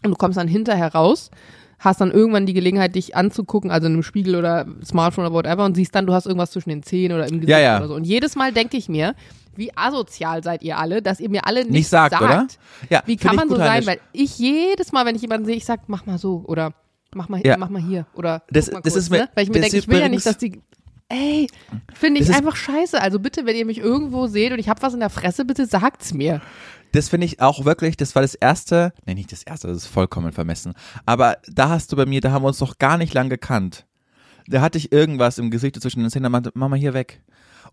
[0.02, 1.30] und du kommst dann hinterher raus,
[1.78, 5.64] hast dann irgendwann die Gelegenheit, dich anzugucken, also in einem Spiegel oder Smartphone oder whatever
[5.64, 7.76] und siehst dann, du hast irgendwas zwischen den Zähnen oder im Gesicht Ja, ja.
[7.78, 7.94] oder so.
[7.94, 9.14] Und jedes Mal denke ich mir,
[9.54, 12.46] wie asozial seid ihr alle, dass ihr mir alle nicht, Nicht sagt, oder?
[12.88, 13.84] Ja, Wie kann man so sein?
[13.84, 16.72] Weil ich jedes Mal, wenn ich jemanden sehe, ich sag, mach mal so oder
[17.14, 17.56] mach mal, Ja.
[17.56, 19.28] mach mal hier oder Das- mal das kurz, ist mir- ne?
[19.34, 20.60] Weil ich mir denke, ich will ja nicht, dass die
[21.08, 21.46] Ey,
[21.92, 22.98] finde ich einfach scheiße.
[22.98, 25.66] Also bitte, wenn ihr mich irgendwo seht und ich habe was in der Fresse, bitte
[25.66, 26.40] sagt's mir.
[26.92, 29.86] Das finde ich auch wirklich, das war das erste, nee, nicht das erste, das ist
[29.88, 30.72] vollkommen vermessen.
[31.04, 33.84] Aber da hast du bei mir, da haben wir uns noch gar nicht lang gekannt.
[34.46, 37.20] Da hatte ich irgendwas im Gesicht zwischen den Zähnen, meinte, mach mal hier weg.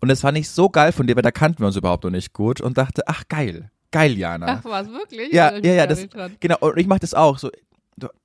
[0.01, 2.11] Und das fand ich so geil von dir, weil da kannten wir uns überhaupt noch
[2.11, 4.59] nicht gut und dachte, ach geil, geil, Jana.
[4.61, 5.31] Ach, was wirklich?
[5.31, 6.05] Ja, ja, ja, das,
[6.41, 7.49] genau, und ich mache das auch, so,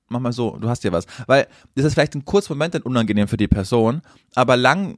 [0.09, 1.05] mach mal so, du hast ja was.
[1.27, 4.01] Weil das ist vielleicht ein kurzer Moment dann unangenehm für die Person,
[4.35, 4.97] aber lang,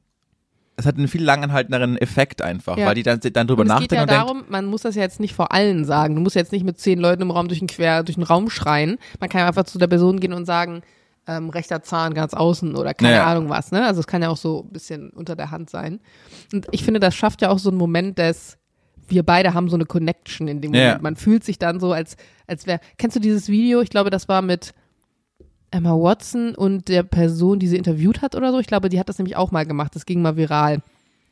[0.75, 2.85] es hat einen viel langanhaltenderen Effekt einfach, Ja.
[2.87, 4.83] weil die dann, dann drüber Und es geht nachdenken ja und denkt, darum, man muss
[4.83, 6.15] das ja jetzt nicht vor allen sagen.
[6.15, 8.49] Du musst jetzt nicht mit zehn Leuten im Raum durch den Quer, durch den Raum
[8.49, 8.97] schreien.
[9.19, 10.81] Man kann ja einfach zu der Person gehen und sagen,
[11.25, 13.25] ähm, rechter Zahn ganz außen oder keine Ja.
[13.25, 13.71] Ahnung was.
[13.71, 13.85] Ne?
[13.85, 15.99] Also es kann ja auch so ein bisschen unter der Hand sein.
[16.53, 18.57] Und ich finde, das schafft ja auch so einen Moment des,
[19.09, 20.83] wir beide haben so eine Connection in dem Ja.
[20.85, 21.01] Moment.
[21.01, 23.81] Man fühlt sich dann so, als, als wäre, kennst du dieses Video?
[23.81, 24.73] Ich glaube, das war mit
[25.72, 28.59] Emma Watson und der Person, die sie interviewt hat oder so.
[28.59, 29.95] Ich glaube, die hat das nämlich auch mal gemacht.
[29.95, 30.82] Das ging mal viral.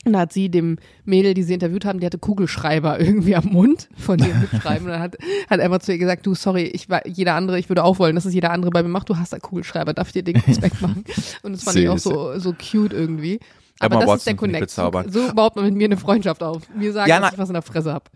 [0.06, 3.46] Und da hat sie dem Mädel, die sie interviewt haben, die hatte Kugelschreiber irgendwie am
[3.46, 4.86] Mund von dem Mitschreiben.
[4.86, 5.16] Und dann hat,
[5.50, 8.14] hat Emma zu ihr gesagt, du, sorry, ich war jeder andere, ich würde auch wollen,
[8.16, 9.10] dass es jeder andere bei mir macht.
[9.10, 11.04] Du hast einen Kugelschreiber, darf ich dir den kurz wegmachen?
[11.42, 13.40] Und das fand ich auch so, so cute irgendwie.
[13.80, 15.12] Aber Emma das ist der Watson finde ich Connect.
[15.14, 16.62] So, baut man mit mir eine Freundschaft auf.
[16.76, 18.12] Mir sagen, Ja, na- dass ich was in der Fresse hab.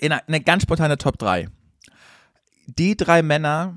[0.00, 1.48] in eine, eine ganz spontane Top 3.
[2.66, 3.76] Die drei Männer,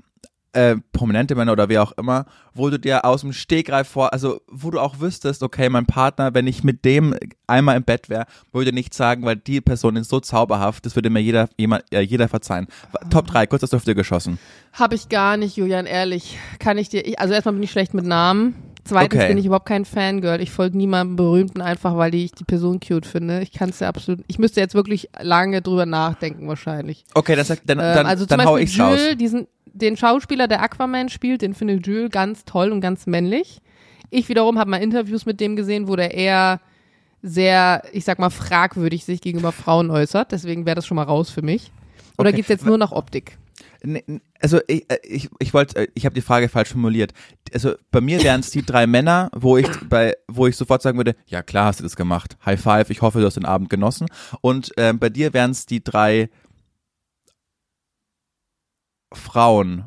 [0.58, 4.41] äh, prominente Männer oder wie auch immer, wo du dir aus dem Stegreif vor, also
[4.51, 8.26] wo du auch wüsstest, okay, mein Partner, wenn ich mit dem einmal im Bett wäre,
[8.51, 12.01] würde nicht sagen, weil die Person ist so zauberhaft, das würde mir jeder, jemand, äh,
[12.01, 12.68] jeder verzeihen.
[13.12, 14.39] Top 3, kurz hast du auf dir geschossen.
[14.74, 16.38] Hab ich gar nicht, Julian, ehrlich.
[16.60, 18.55] Kann ich dir, ich, also erstmal bin ich schlecht mit Namen.
[18.84, 19.28] Zweitens Okay.
[19.28, 20.39] bin ich überhaupt kein Fangirl.
[20.41, 23.41] Ich folge niemandem Berühmten einfach, weil ich die Person cute finde.
[23.41, 27.03] Ich kann es ja absolut, ich müsste jetzt wirklich lange drüber nachdenken wahrscheinlich.
[27.14, 28.99] Okay, dann, sag- dann, Ähm, also zum dann hau Beispiel ich's raus.
[29.01, 29.47] Jules, diesen,
[29.78, 33.59] den Schauspieler, der Aquaman spielt, den finde Jules ganz toll und ganz männlich.
[34.09, 36.59] Ich wiederum habe mal Interviews mit dem gesehen, wo der eher
[37.21, 40.32] sehr, ich sag mal, fragwürdig sich gegenüber Frauen äußert.
[40.32, 41.71] Deswegen wäre das schon mal raus für mich.
[42.17, 42.38] Oder Okay.
[42.38, 43.38] geht's jetzt nur nach Optik?
[44.39, 47.13] Also ich, äh, ich, ich wollte, äh, ich habe die Frage falsch formuliert.
[47.53, 50.97] Also bei mir wären es die drei Männer, wo ich bei, wo ich sofort sagen
[50.97, 52.38] würde, ja klar hast du das gemacht.
[52.45, 54.07] High five, ich hoffe, du hast den Abend genossen.
[54.41, 56.30] Und ähm, bei dir wären es die drei
[59.38, 59.84] Frauen,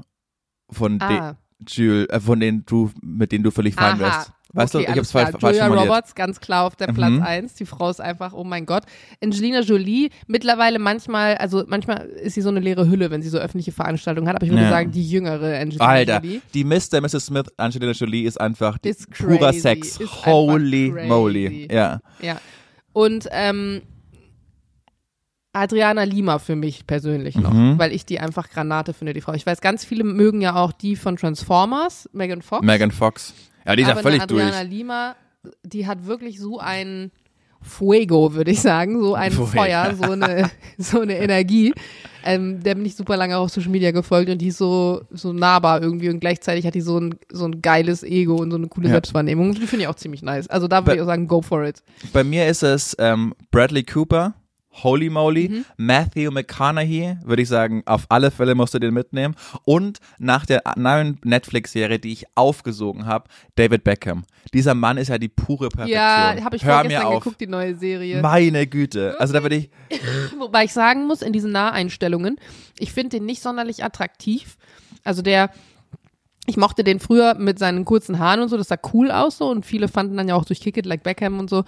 [0.71, 1.09] von Ah.
[1.09, 1.37] denen
[1.67, 3.99] Jules, äh, von denen du, mit denen du völlig fein Aha.
[3.99, 4.33] wärst.
[4.53, 5.67] Weißt okay, du, ich hab's falsch, Julia.
[5.69, 7.23] Roberts, ganz klar auf der Platz Mhm.
[7.23, 7.55] eins.
[7.55, 8.83] Die Frau ist einfach, oh mein Gott.
[9.23, 13.39] Angelina Jolie, mittlerweile manchmal, also manchmal ist sie so eine leere Hülle, wenn sie so
[13.39, 14.71] öffentliche Veranstaltungen hat, aber ich würde Ja.
[14.71, 16.41] sagen, die jüngere Angelina Alter, Jolie.
[16.55, 17.01] die Mr.
[17.01, 17.27] Mrs.
[17.27, 19.99] Smith, Angelina Jolie ist einfach Ist purer Sex.
[20.01, 21.69] ist Holy moly.
[21.71, 22.01] Ja.
[22.21, 22.41] Ja.
[22.93, 23.83] Und ähm,
[25.53, 27.79] Adriana Lima für mich persönlich noch, Mhm.
[27.79, 29.33] weil ich die einfach Granate finde, die Frau.
[29.35, 32.65] Ich weiß, ganz viele mögen ja auch die von Transformers, Megan Fox.
[32.65, 33.35] Megan Fox.
[33.67, 34.71] Ja, die ist ja völlig Adriana durch.
[34.71, 35.17] Lima,
[35.65, 37.11] die hat wirklich so ein
[37.63, 39.51] Fuego, würde ich sagen, so ein Fuego.
[39.51, 41.75] Feuer, so eine, so eine Energie.
[42.25, 45.33] Ähm, der bin ich super lange auf Social Media gefolgt und die ist so, so
[45.33, 48.69] nahbar irgendwie und gleichzeitig hat die so ein, so ein geiles Ego und so eine
[48.69, 48.93] coole Ja.
[48.95, 49.55] Selbstwahrnehmung.
[49.55, 50.47] Die finde ich auch ziemlich nice.
[50.49, 51.83] Also da würde ich auch sagen, go for it.
[52.13, 54.35] Bei mir ist es ähm, Bradley Cooper,
[54.83, 55.65] Holy Moly, Mhm.
[55.77, 59.35] Matthew McConaughey, würde ich sagen, auf alle Fälle musst du den mitnehmen.
[59.65, 64.25] Und nach der neuen Netflix-Serie, die ich aufgesogen habe, David Beckham.
[64.55, 65.97] Dieser Mann ist ja die pure Perfektion.
[65.97, 67.23] Ja, habe ich Hör vorgestern auf.
[67.23, 68.21] geguckt, die neue Serie.
[68.23, 69.17] Meine Güte.
[69.21, 69.71] Also da würde ich,
[70.39, 72.37] Wobei ich sagen muss, in diesen Naheinstellungen,
[72.79, 74.57] ich finde den nicht sonderlich attraktiv.
[75.05, 75.51] Also der,
[76.47, 79.49] ich mochte den früher mit seinen kurzen Haaren und so, das sah cool aus so
[79.51, 81.65] und viele fanden dann ja auch durch Kick It Like Beckham und so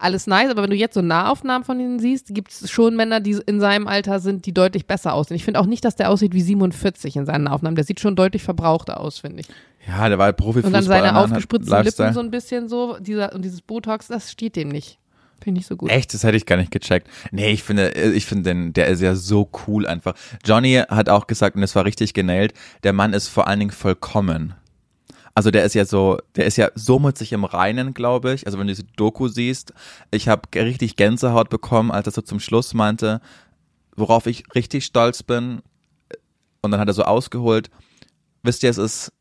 [0.00, 3.20] alles nice, aber wenn du jetzt so Nahaufnahmen von ihnen siehst, gibt es schon Männer,
[3.20, 5.36] die in seinem Alter sind, die deutlich besser aussehen.
[5.36, 7.76] Ich finde auch nicht, dass der aussieht wie 47 in seinen Aufnahmen.
[7.76, 9.48] Der sieht schon deutlich verbrauchter aus, finde ich.
[9.86, 10.66] Ja, der war halt Profifußballer.
[10.66, 12.08] Und dann seine ne, aufgespritzten Lifestyle.
[12.08, 14.98] Lippen so ein bisschen so, dieser, und dieses Botox, das steht dem nicht.
[15.42, 15.90] Finde ich nicht so gut.
[15.90, 17.08] Echt, das hätte ich gar nicht gecheckt.
[17.30, 20.14] Nee, ich finde, ich finde den, der ist ja so cool einfach.
[20.44, 23.70] Johnny hat auch gesagt, und es war richtig genäht, der Mann ist vor allen Dingen
[23.70, 24.54] vollkommen.
[25.34, 28.46] Also der ist ja so, der ist ja so mit sich im Reinen, glaube ich.
[28.46, 29.72] Also wenn du diese Doku siehst,
[30.10, 33.20] ich habe richtig Gänsehaut bekommen, als er so zum Schluss meinte,
[33.96, 35.62] worauf ich richtig stolz bin.
[36.62, 37.70] Und dann hat er so ausgeholt,
[38.42, 39.12] wisst ihr, es ist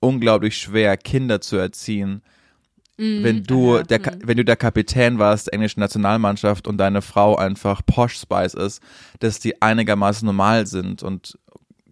[0.00, 2.22] unglaublich schwer, Kinder zu erziehen,
[2.98, 7.02] wenn du ja, der Ka- wenn du der Kapitän warst der englischen Nationalmannschaft und deine
[7.02, 8.82] Frau einfach Posh Spice ist,
[9.20, 11.38] dass die einigermaßen normal sind und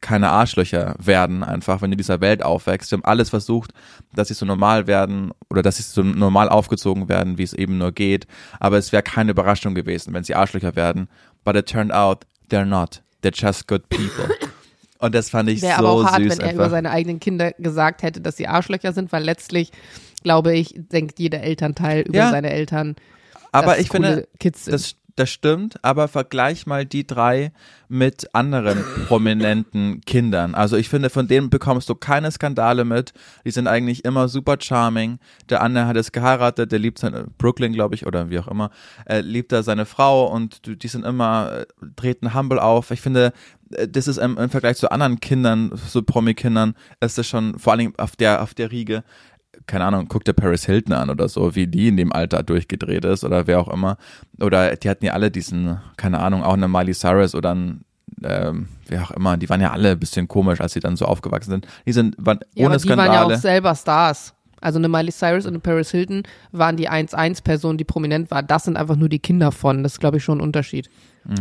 [0.01, 2.91] keine Arschlöcher werden einfach, wenn du in dieser Welt aufwächst.
[2.91, 3.73] Wir haben alles versucht,
[4.15, 7.79] dass sie so normal werden oder dass sie so normal aufgezogen werden, wie es eben
[7.79, 8.27] nur geht.
[8.61, 11.09] Aber es wäre keine Überraschung gewesen, wenn sie Arschlöcher werden.
[11.45, 13.03] But it turned out they're not.
[13.23, 14.29] They're just good people.
[14.99, 16.55] Und das fand ich Wäre so aber auch hart, süß wenn er einfach.
[16.55, 19.71] über seine eigenen Kinder gesagt hätte, dass sie Arschlöcher sind, weil letztlich,
[20.23, 22.31] glaube ich, denkt jeder Elternteil über Ja.
[22.31, 22.97] seine Eltern.
[23.53, 24.75] Aber ich finde, Kids sind.
[24.75, 27.53] Das, das stimmt, aber vergleich mal die drei
[27.89, 30.55] mit anderen prominenten Kindern.
[30.55, 33.13] Also ich finde, von denen bekommst du keine Skandale mit.
[33.45, 35.19] Die sind eigentlich immer super charming.
[35.49, 38.71] Der andere hat es geheiratet, der liebt seine, Brooklyn, glaube ich, oder wie auch immer,
[39.07, 42.91] äh, liebt er seine Frau und die sind immer, äh, treten humble auf.
[42.91, 43.33] Ich finde,
[43.75, 47.77] äh, das ist im, im Vergleich zu anderen Kindern, so Promi-Kindern, ist das schon vor
[47.77, 49.03] Dingen auf der, auf der Riege
[49.71, 53.05] keine Ahnung, guck dir Paris Hilton an oder so, wie die in dem Alter durchgedreht
[53.05, 53.99] ist oder wer auch immer.
[54.41, 57.85] Oder die hatten ja alle diesen, keine Ahnung, auch eine Miley Cyrus oder ein,
[58.25, 61.07] ähm, wer auch immer, die waren ja alle ein bisschen komisch, als sie dann so
[61.07, 61.69] aufgewachsen sind.
[61.87, 63.35] Die sind waren ja, ohne aber die waren ja Skandale.
[63.37, 64.35] auch selber Stars.
[64.61, 68.43] Also eine Miley Cyrus und eine Paris Hilton waren die 1-1-Person, die prominent war.
[68.43, 69.83] Das sind einfach nur die Kinder von.
[69.83, 70.91] Das ist, glaube ich, schon ein Unterschied.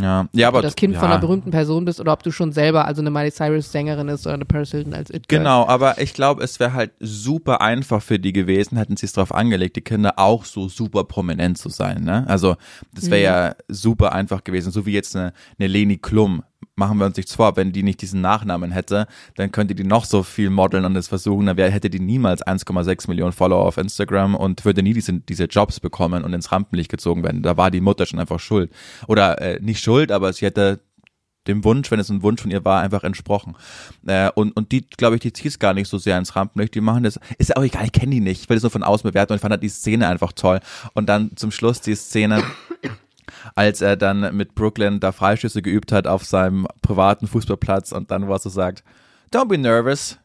[0.00, 2.22] ja, ja, aber Ob du das Kind ja, von einer berühmten Person bist oder ob
[2.22, 5.28] du schon selber, also eine Miley Cyrus Sängerin ist oder eine Paris Hilton als It
[5.28, 5.40] Girl.
[5.40, 9.12] Genau, aber ich glaube, es wäre halt super einfach für die gewesen, hätten sie es
[9.12, 12.04] darauf angelegt, die Kinder auch so super prominent zu sein.
[12.04, 12.24] Ne?
[12.28, 12.56] Also
[12.94, 16.42] das wäre ja super einfach gewesen, so wie jetzt eine, eine Leni Klum.
[16.76, 19.06] Machen wir uns nichts vor, wenn die nicht diesen Nachnamen hätte,
[19.36, 23.08] dann könnte die noch so viel modeln und es versuchen, dann hätte die niemals 1,6
[23.08, 27.22] Millionen Follower auf Instagram und würde nie diese, diese Jobs bekommen und ins Rampenlicht gezogen
[27.22, 27.42] werden.
[27.42, 28.72] Da war die Mutter schon einfach schuld.
[29.08, 30.80] Oder äh, nicht schuld, aber sie hätte
[31.46, 33.56] dem Wunsch, wenn es ein Wunsch von ihr war, einfach entsprochen.
[34.06, 36.74] Äh, und, und die, glaube ich, die zieht gar nicht so sehr ins Rampenlicht.
[36.74, 38.42] Die machen das, ist auch egal, ich kenne die nicht.
[38.42, 40.60] Ich will das nur von außen bewerten und ich fand halt die Szene einfach toll.
[40.94, 42.42] Und dann zum Schluss die Szene,
[43.54, 48.26] als er dann mit Brooklyn da Freischüsse geübt hat auf seinem privaten Fußballplatz und dann,
[48.28, 48.84] wo er so sagt,
[49.32, 50.18] don't be nervous.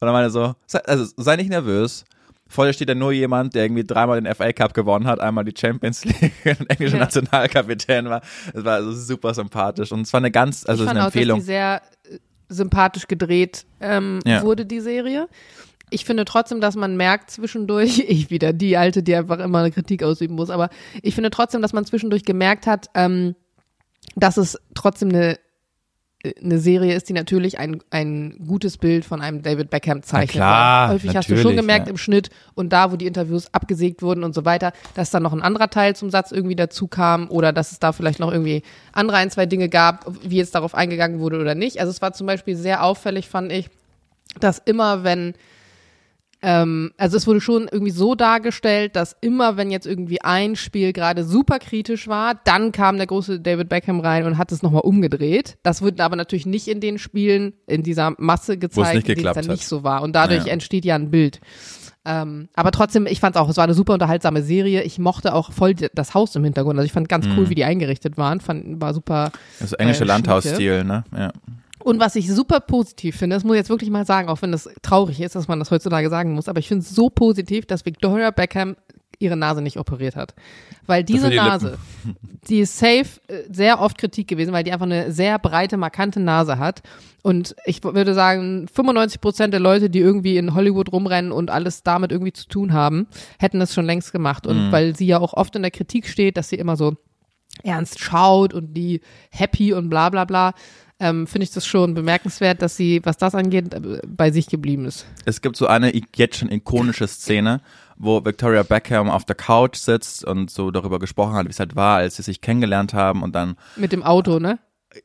[0.00, 2.04] Und dann meine er so, sei, also sei nicht nervös.
[2.50, 5.44] Vor dir steht ja nur jemand, der irgendwie dreimal den FA Cup gewonnen hat, einmal
[5.44, 7.04] die Champions League, ein englischer Ja.
[7.04, 8.22] Nationalkapitän war.
[8.54, 11.10] Es war also super sympathisch und es war eine ganz, also ich fand eine auch,
[11.10, 11.38] dass Empfehlung.
[11.40, 14.42] die sehr äh, sympathisch gedreht ähm, Ja.
[14.42, 15.28] wurde, die Serie.
[15.90, 19.70] Ich finde trotzdem, dass man merkt zwischendurch, ich wieder die Alte, die einfach immer eine
[19.70, 20.70] Kritik ausüben muss, aber
[21.02, 23.34] ich finde trotzdem, dass man zwischendurch gemerkt hat, ähm,
[24.16, 25.38] dass es trotzdem eine,
[26.22, 30.30] äh, eine Serie ist, die natürlich ein, ein gutes Bild von einem David Beckham zeichnet.
[30.30, 31.90] klar, Weil Häufig hast du schon gemerkt ja.
[31.90, 35.32] im Schnitt und da, wo die Interviews abgesägt wurden und so weiter, dass dann noch
[35.32, 38.62] ein anderer Teil zum Satz irgendwie dazu kam oder dass es da vielleicht noch irgendwie
[38.92, 41.80] andere ein, zwei Dinge gab, wie jetzt darauf eingegangen wurde oder nicht.
[41.80, 43.70] Also es war zum Beispiel sehr auffällig, fand ich,
[44.40, 45.34] dass immer wenn
[46.40, 50.92] ähm, also es wurde schon irgendwie so dargestellt, dass immer, wenn jetzt irgendwie ein Spiel
[50.92, 54.82] gerade super kritisch war, dann kam der große David Beckham rein und hat es nochmal
[54.82, 55.58] umgedreht.
[55.62, 59.26] Das wurde aber natürlich nicht in den Spielen in dieser Masse gezeigt, nicht in denen
[59.26, 59.50] es dann hat.
[59.52, 60.02] nicht so war.
[60.02, 60.52] Und dadurch Ja.
[60.52, 61.40] entsteht ja ein Bild.
[62.04, 64.82] Ähm, aber trotzdem, ich fand es auch, es war eine super unterhaltsame Serie.
[64.82, 66.78] Ich mochte auch voll das Haus im Hintergrund.
[66.78, 67.36] Also ich fand ganz Mhm.
[67.36, 68.40] cool, wie die eingerichtet waren.
[68.40, 69.30] Fand, war super.
[69.60, 71.04] Das englische äh, Landhausstil, ne?
[71.14, 71.32] Ja.
[71.88, 74.52] Und was ich super positiv finde, das muss ich jetzt wirklich mal sagen, auch wenn
[74.52, 77.64] das traurig ist, dass man das heutzutage sagen muss, aber ich finde es so positiv,
[77.64, 78.76] dass Victoria Beckham
[79.18, 80.34] ihre Nase nicht operiert hat.
[80.84, 81.78] Weil diese die Nase,
[82.46, 86.20] die ist safe äh, sehr oft Kritik gewesen, weil die einfach eine sehr breite, markante
[86.20, 86.82] Nase hat.
[87.22, 91.84] Und ich würde sagen, 95 Prozent der Leute, die irgendwie in Hollywood rumrennen und alles
[91.84, 93.06] damit irgendwie zu tun haben,
[93.38, 94.46] hätten das schon längst gemacht.
[94.46, 96.98] Und weil sie ja auch oft in der Kritik steht, dass sie immer so
[97.62, 100.52] ernst schaut und die happy und bla bla bla,
[101.00, 104.84] ähm, finde ich das schon bemerkenswert, dass sie, was das angeht, äh, bei sich geblieben
[104.84, 105.06] ist.
[105.24, 107.60] Es gibt so eine jetzt schon ikonische Szene,
[107.96, 111.76] wo Victoria Beckham auf der Couch sitzt und so darüber gesprochen hat, wie es halt
[111.76, 114.58] war, als sie sich kennengelernt haben und dann Mit dem Auto, ne?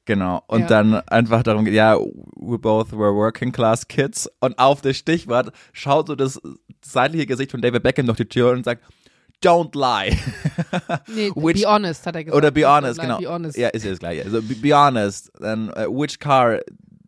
[0.05, 0.41] Genau.
[0.47, 0.67] Und Ja.
[0.67, 4.29] dann einfach darum geht, ja, we both were working class kids.
[4.39, 6.41] Und auf das Stichwort schaut so das
[6.83, 8.83] seitliche Gesicht von David Beckham durch die Tür und sagt,
[9.43, 10.17] don't lie.
[11.07, 12.37] Nee, Which- be honest, hat er gesagt.
[12.37, 13.19] Oder be honest, Nein, genau.
[13.19, 13.57] Be honest.
[13.57, 14.23] Ja, ist ja das gleiche.
[14.25, 15.31] Also be, be honest.
[15.39, 16.59] Then uh, which car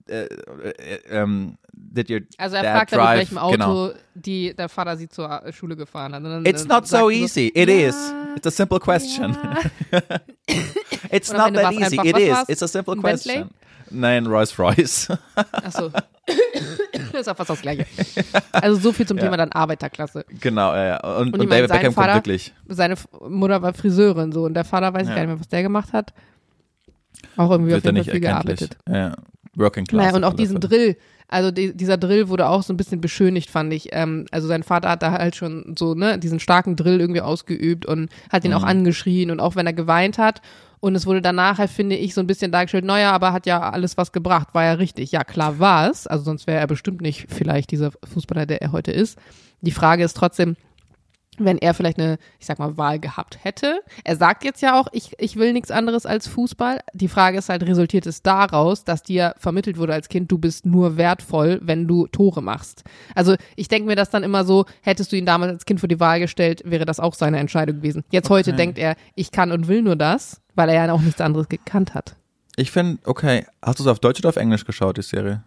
[0.09, 3.91] uh, um, did your Also er dad fragt dann, mit welchem Auto Genau.
[4.13, 6.23] die der Vater sie zur äh, Schule gefahren hat.
[6.23, 7.51] Dann, It's äh, not so easy.
[7.53, 7.95] It ja, is.
[8.35, 9.35] It's a simple question.
[11.11, 11.97] It's Und am not that easy.
[12.03, 12.37] It is.
[12.47, 13.33] It's a simple Ein Bentley?
[13.35, 13.49] question.
[13.91, 15.07] Nein, Rolls Royce.
[15.35, 15.91] Achso.
[17.11, 17.85] das ist ja fast das Gleiche.
[18.51, 20.25] Also so viel zum Thema dann Arbeiterklasse.
[20.39, 21.03] genau, ja, ja.
[21.17, 22.53] Und, und, Und meine, David Beckham kommt Vater- wirklich.
[22.67, 22.95] Seine
[23.27, 25.93] Mutter war Friseurin so und der Vater weiß ich gar nicht mehr, was der gemacht
[25.93, 26.13] hat.
[27.37, 28.77] Auch irgendwie Wird auf jeden Fall viel gearbeitet.
[28.89, 29.13] Ja.
[29.55, 30.05] Working Class.
[30.05, 30.59] Naja, und auch diesen.
[30.59, 30.97] Drill,
[31.27, 33.89] also die, dieser Drill wurde auch so ein bisschen beschönigt, fand ich.
[33.93, 37.85] Ähm, also sein Vater hat da halt schon so, ne, diesen starken Drill irgendwie ausgeübt
[37.85, 38.67] und hat ihn auch Mhm.
[38.67, 40.41] angeschrien und auch wenn er geweint hat.
[40.85, 43.71] Und es wurde danach halt, finde ich, so ein bisschen dargestellt, naja, aber hat ja
[43.71, 45.11] alles was gebracht, war ja richtig.
[45.11, 46.05] Ja, klar war es.
[46.05, 49.17] Also sonst wäre er bestimmt nicht vielleicht dieser Fußballer, der er heute ist.
[49.61, 50.55] Die Frage ist trotzdem,
[51.39, 53.81] wenn er vielleicht eine, ich sag mal, Wahl gehabt hätte.
[54.03, 56.79] Er sagt jetzt ja auch, ich, ich will nichts anderes als Fußball.
[56.93, 60.65] Die Frage ist halt, resultiert es daraus, dass dir vermittelt wurde als Kind, du bist
[60.65, 62.83] nur wertvoll, wenn du Tore machst.
[63.15, 65.89] Also ich denke mir das dann immer so, hättest du ihn damals als Kind vor
[65.89, 68.03] die Wahl gestellt, wäre das auch seine Entscheidung gewesen.
[68.11, 68.57] Jetzt heute Okay.
[68.57, 71.93] denkt er, ich kann und will nur das, weil er ja auch nichts anderes gekannt
[71.93, 72.15] hat.
[72.57, 75.43] Ich finde, okay, hast du es auf Deutsch oder auf Englisch geschaut, die Serie?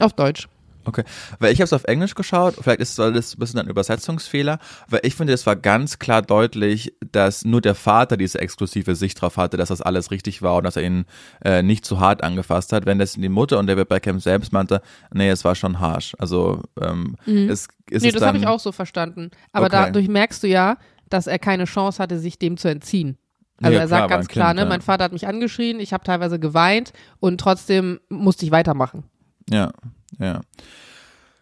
[0.00, 0.48] Auf Deutsch.
[0.86, 1.02] Okay,
[1.40, 4.58] weil ich habe es auf Englisch geschaut, vielleicht ist das ein bisschen ein Übersetzungsfehler,
[4.88, 9.20] weil ich finde, es war ganz klar deutlich, dass nur der Vater diese exklusive Sicht
[9.20, 11.04] drauf hatte, dass das alles richtig war und dass er ihn
[11.44, 14.80] äh, nicht zu hart angefasst hat, wenn das die Mutter und David Beckham selbst meinte,
[15.12, 16.14] nee, es war schon harsh.
[16.18, 19.30] Also ähm, es ist nee, es das habe ich auch so verstanden.
[19.52, 19.76] Aber Okay.
[19.86, 20.76] dadurch merkst du ja,
[21.08, 23.18] dass er keine Chance hatte, sich dem zu entziehen.
[23.62, 24.68] Also Ja, er klar, sagt war ganz klar, Kind, ne, ja.
[24.68, 29.04] mein Vater hat mich angeschrien, ich habe teilweise geweint und trotzdem musste ich weitermachen.
[29.48, 29.72] Ja,
[30.18, 30.40] ja.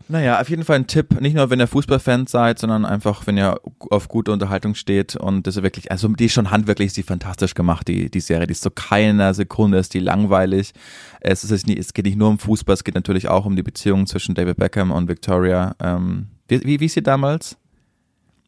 [0.06, 3.38] Naja, auf jeden Fall ein Tipp, nicht nur wenn ihr Fußballfans seid, sondern einfach, wenn
[3.38, 3.58] ihr
[3.90, 7.02] auf gute Unterhaltung steht und das ist wirklich, also die ist schon handwerklich, ist die
[7.02, 10.72] fantastisch gemacht, die, die Serie, die ist zu keiner Sekunde, ist die langweilig.
[11.20, 13.62] Es, ist nicht, es geht nicht nur um Fußball, es geht natürlich auch um die
[13.62, 15.74] Beziehung zwischen David Beckham und Victoria.
[15.80, 17.56] Ähm, wie, wie, wie ist sie damals?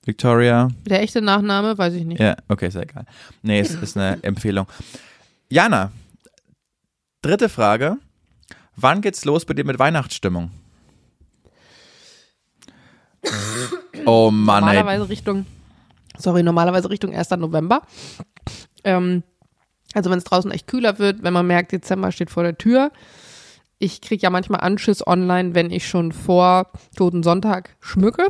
[0.04, 0.68] Victoria?
[0.84, 2.20] Der echte Nachname, weiß ich nicht.
[2.20, 3.06] Ja, okay, ist ja egal.
[3.42, 4.66] Nee, es ist eine Empfehlung.
[5.48, 5.90] Jana,
[7.22, 7.96] dritte Frage.
[8.76, 10.50] Wann geht's los bei dir mit Weihnachtsstimmung?
[14.04, 14.76] Oh Mann, ey.
[14.76, 15.46] normalerweise Richtung,
[16.16, 17.30] sorry, normalerweise Richtung 1.
[17.30, 17.82] November.
[18.84, 19.24] Ähm,
[19.94, 22.92] also wenn es draußen echt kühler wird, wenn man merkt, Dezember steht vor der Tür.
[23.78, 28.28] Ich kriege ja manchmal Anschiss online, wenn ich schon vor Toten Sonntag schmücke.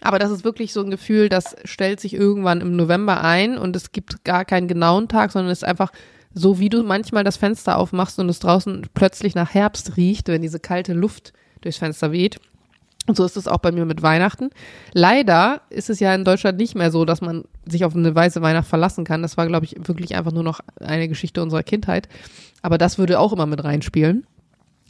[0.00, 3.76] Aber das ist wirklich so ein Gefühl, das stellt sich irgendwann im November ein und
[3.76, 5.92] es gibt gar keinen genauen Tag, sondern es ist einfach
[6.34, 10.42] so, wie du manchmal das Fenster aufmachst und es draußen plötzlich nach Herbst riecht, wenn
[10.42, 12.40] diese kalte Luft durchs Fenster weht.
[13.06, 14.50] Und so ist es auch bei mir mit Weihnachten.
[14.92, 18.42] Leider ist es ja in Deutschland nicht mehr so, dass man sich auf eine weiße
[18.42, 19.22] Weihnacht verlassen kann.
[19.22, 22.08] Das war, glaube ich, wirklich einfach nur noch eine Geschichte unserer Kindheit.
[22.62, 24.24] Aber das würde auch immer mit reinspielen,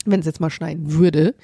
[0.05, 1.34] wenn es jetzt mal schneien würde.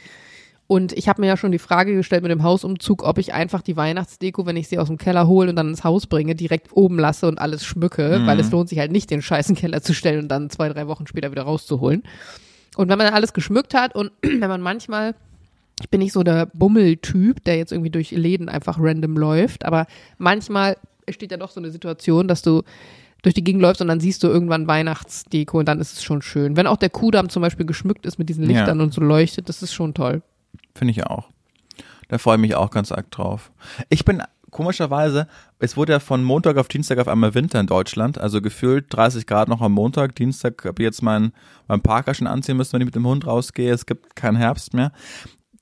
[0.69, 3.63] Und ich habe mir ja schon die Frage gestellt mit dem Hausumzug, ob ich einfach
[3.63, 6.69] die Weihnachtsdeko, wenn ich sie aus dem Keller hole und dann ins Haus bringe, direkt
[6.73, 9.95] oben lasse und alles schmücke, weil es lohnt sich halt nicht, den scheißen Keller zu
[9.95, 12.03] stellen und dann zwei, drei Wochen später wieder rauszuholen.
[12.77, 15.15] Und wenn man dann alles geschmückt hat und wenn man manchmal
[15.81, 19.87] ich bin nicht so der Bummeltyp, der jetzt irgendwie durch Läden einfach random läuft, aber
[20.19, 20.77] manchmal
[21.09, 22.63] steht ja doch so eine Situation, dass du
[23.23, 26.21] durch die Gegend läufst und dann siehst du irgendwann Weihnachtsdeko und dann ist es schon
[26.21, 26.57] schön.
[26.57, 28.59] Wenn auch der Kudamm zum Beispiel geschmückt ist mit diesen Ja.
[28.59, 30.23] Lichtern und so leuchtet, das ist schon toll.
[30.75, 31.29] Finde ich auch.
[32.09, 33.51] Da freue ich mich auch ganz arg drauf.
[33.91, 35.29] Ich bin komischerweise,
[35.59, 39.27] es wurde ja von Montag auf Dienstag auf einmal Winter in Deutschland, also gefühlt 30
[39.27, 41.33] Grad noch am Montag, Dienstag habe ich jetzt meinen
[41.67, 44.73] mein Parker schon anziehen müssen, wenn ich mit dem Hund rausgehe, es gibt keinen Herbst
[44.73, 44.93] mehr.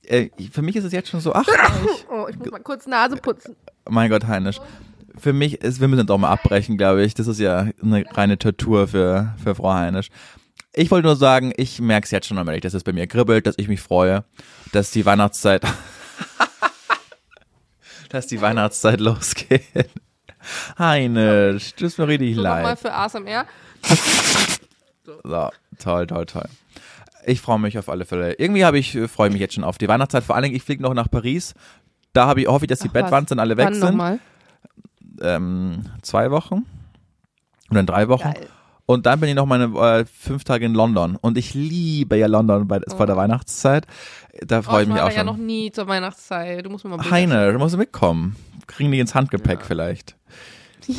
[0.03, 1.45] Äh, für mich ist es jetzt schon so, ach,
[2.09, 3.55] Oh, ich muss mal kurz Nase putzen.
[3.89, 4.61] mein Gott, Heinisch.
[5.17, 7.13] Für mich ist, wir müssen doch mal abbrechen, glaube ich.
[7.15, 10.09] Das ist ja eine reine Tortur für, für Frau Heinisch.
[10.79, 13.47] Ich wollte nur sagen, ich merke es jetzt schon allmählich, dass es bei mir kribbelt,
[13.47, 14.23] dass ich mich freue,
[14.73, 15.63] dass die Weihnachtszeit,
[18.09, 19.63] dass die Weihnachtszeit losgeht.
[20.77, 22.79] Heinisch, tut mir richtig So nochmal leid.
[22.79, 23.45] für ASMR.
[25.23, 25.49] So,
[25.79, 26.45] toll, toll, toll.
[27.25, 28.33] Ich freue mich auf alle Fälle.
[28.33, 30.23] Irgendwie habe ich, freue mich jetzt schon auf die Weihnachtszeit.
[30.23, 31.55] Vor allen Dingen, ich fliege noch nach Paris.
[32.13, 33.03] Da habe ich, hoffe ich, dass die Ach, was?
[33.03, 33.83] Bettwanzen alle weg Wann sind.
[33.83, 34.19] nochmal?
[35.21, 36.65] ähm, zwei Wochen
[37.71, 38.31] oder in drei Wochen.
[38.31, 38.47] Geil.
[38.87, 41.17] Und dann bin ich noch meine äh, fünf Tage in London.
[41.17, 43.85] Und ich liebe ja London bei, vor der Weihnachtszeit.
[44.45, 45.45] Da Oh, freue ich ich mich war auch da ja noch schon.
[45.45, 46.65] nie zur Weihnachtszeit.
[46.65, 48.35] Du musst mir mal Bilder Heine, du musst mitkommen.
[48.65, 50.15] Kriegen die ins Handgepäck vielleicht.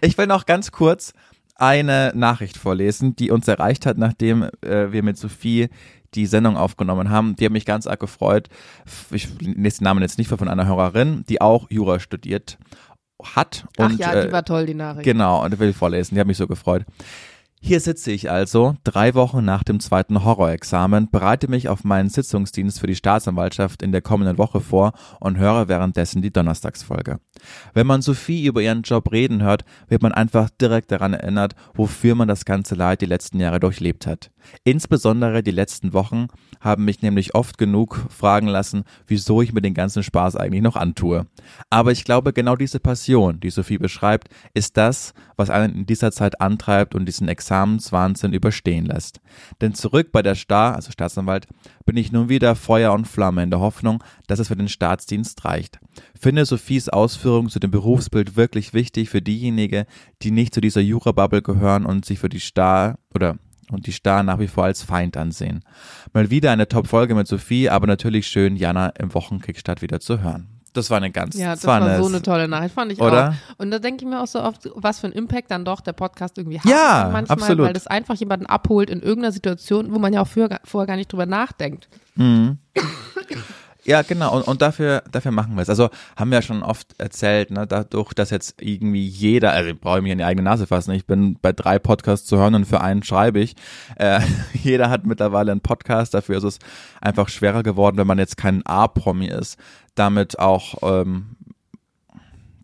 [0.00, 1.12] Ich will noch ganz kurz
[1.56, 5.68] eine Nachricht vorlesen, die uns erreicht hat, nachdem äh, wir mit Sophie
[6.14, 7.36] die Sendung aufgenommen haben.
[7.36, 8.48] Die hat mich ganz arg gefreut.
[9.10, 12.58] Ich lese den Namen jetzt nicht vor von einer Hörerin, die auch Jura studiert
[13.22, 13.66] hat.
[13.78, 15.04] Ach Und, ja, äh, die war toll, die Nachricht.
[15.04, 16.84] Genau, und ich will vorlesen, die hat mich so gefreut.
[17.66, 22.78] Hier sitze ich also, drei Wochen nach dem zweiten Horrorexamen, bereite mich auf meinen Sitzungsdienst
[22.78, 27.20] für die Staatsanwaltschaft in der kommenden Woche vor und höre währenddessen die Donnerstagsfolge.
[27.72, 32.14] Wenn man Sophie über ihren Job reden hört, wird man einfach direkt daran erinnert, wofür
[32.14, 34.30] man das ganze Leid die letzten Jahre durchlebt hat.
[34.64, 36.28] Insbesondere die letzten Wochen
[36.60, 40.76] haben mich nämlich oft genug fragen lassen, wieso ich mir den ganzen Spaß eigentlich noch
[40.76, 41.26] antue.
[41.70, 46.12] Aber ich glaube, genau diese Passion, die Sophie beschreibt, ist das, was einen in dieser
[46.12, 49.20] Zeit antreibt und diesen Examen Examenswahnsinn überstehen lässt.
[49.60, 51.46] Denn zurück bei der Star, also Staatsanwalt,
[51.84, 55.44] bin ich nun wieder Feuer und Flamme in der Hoffnung, dass es für den Staatsdienst
[55.44, 55.78] reicht.
[56.18, 59.84] Finde Sophies Ausführungen zu dem Berufsbild wirklich wichtig für diejenigen,
[60.22, 63.36] die nicht zu dieser Jura-Bubble gehören und sich für die Star oder
[63.70, 65.64] und die Star nach wie vor als Feind ansehen.
[66.12, 70.48] Mal wieder eine Top-Folge mit Sophie, aber natürlich schön, Jana im Wochenkickstart wieder zu hören.
[70.74, 73.00] Das war eine ganz, ja, das, war, war eine, so eine tolle Nachricht, fand ich
[73.00, 73.30] oder?
[73.30, 73.58] auch.
[73.58, 75.92] Und da denke ich mir auch so oft, was für ein Impact dann doch der
[75.92, 76.66] Podcast irgendwie hat.
[76.66, 77.66] Ja, manchmal, absolut.
[77.66, 80.96] Weil das einfach jemanden abholt in irgendeiner Situation, wo man ja auch vorher, vorher gar
[80.96, 81.88] nicht drüber nachdenkt.
[82.16, 82.58] Mhm.
[83.86, 84.34] Ja, genau.
[84.34, 85.68] Und, und dafür, dafür machen wir es.
[85.68, 89.80] Also haben wir ja schon oft erzählt, ne, dadurch, dass jetzt irgendwie jeder, also ich
[89.80, 90.92] brauche mich in die eigene Nase fassen.
[90.92, 93.54] Ich bin bei drei Podcasts zu hören und für einen schreibe ich.
[93.96, 94.20] Äh,
[94.54, 96.14] jeder hat mittlerweile einen Podcast.
[96.14, 96.58] Dafür ist es
[97.00, 99.58] einfach schwerer geworden, wenn man jetzt kein A-Promi ist,
[99.94, 101.36] damit auch ähm,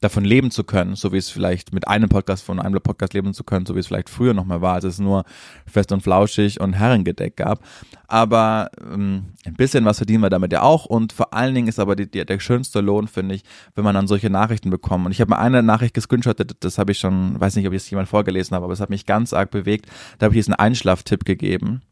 [0.00, 3.34] davon leben zu können, so wie es vielleicht mit einem Podcast von einem Podcast leben
[3.34, 5.24] zu können, so wie es vielleicht früher noch mal war, als es nur
[5.66, 7.62] fest und flauschig und Herrengedeck gab.
[8.08, 11.78] Aber ähm, ein bisschen was verdienen wir damit ja auch und vor allen Dingen ist
[11.78, 13.42] aber die, die, der schönste Lohn, finde ich,
[13.74, 15.04] wenn man dann solche Nachrichten bekommt.
[15.04, 17.82] Und ich habe mal eine Nachricht gescreenshottet, das habe ich schon, weiß nicht, ob ich
[17.82, 19.86] es jemand vorgelesen habe, aber es hat mich ganz arg bewegt.
[20.18, 21.82] Da habe ich diesen Einschlaftipp gegeben.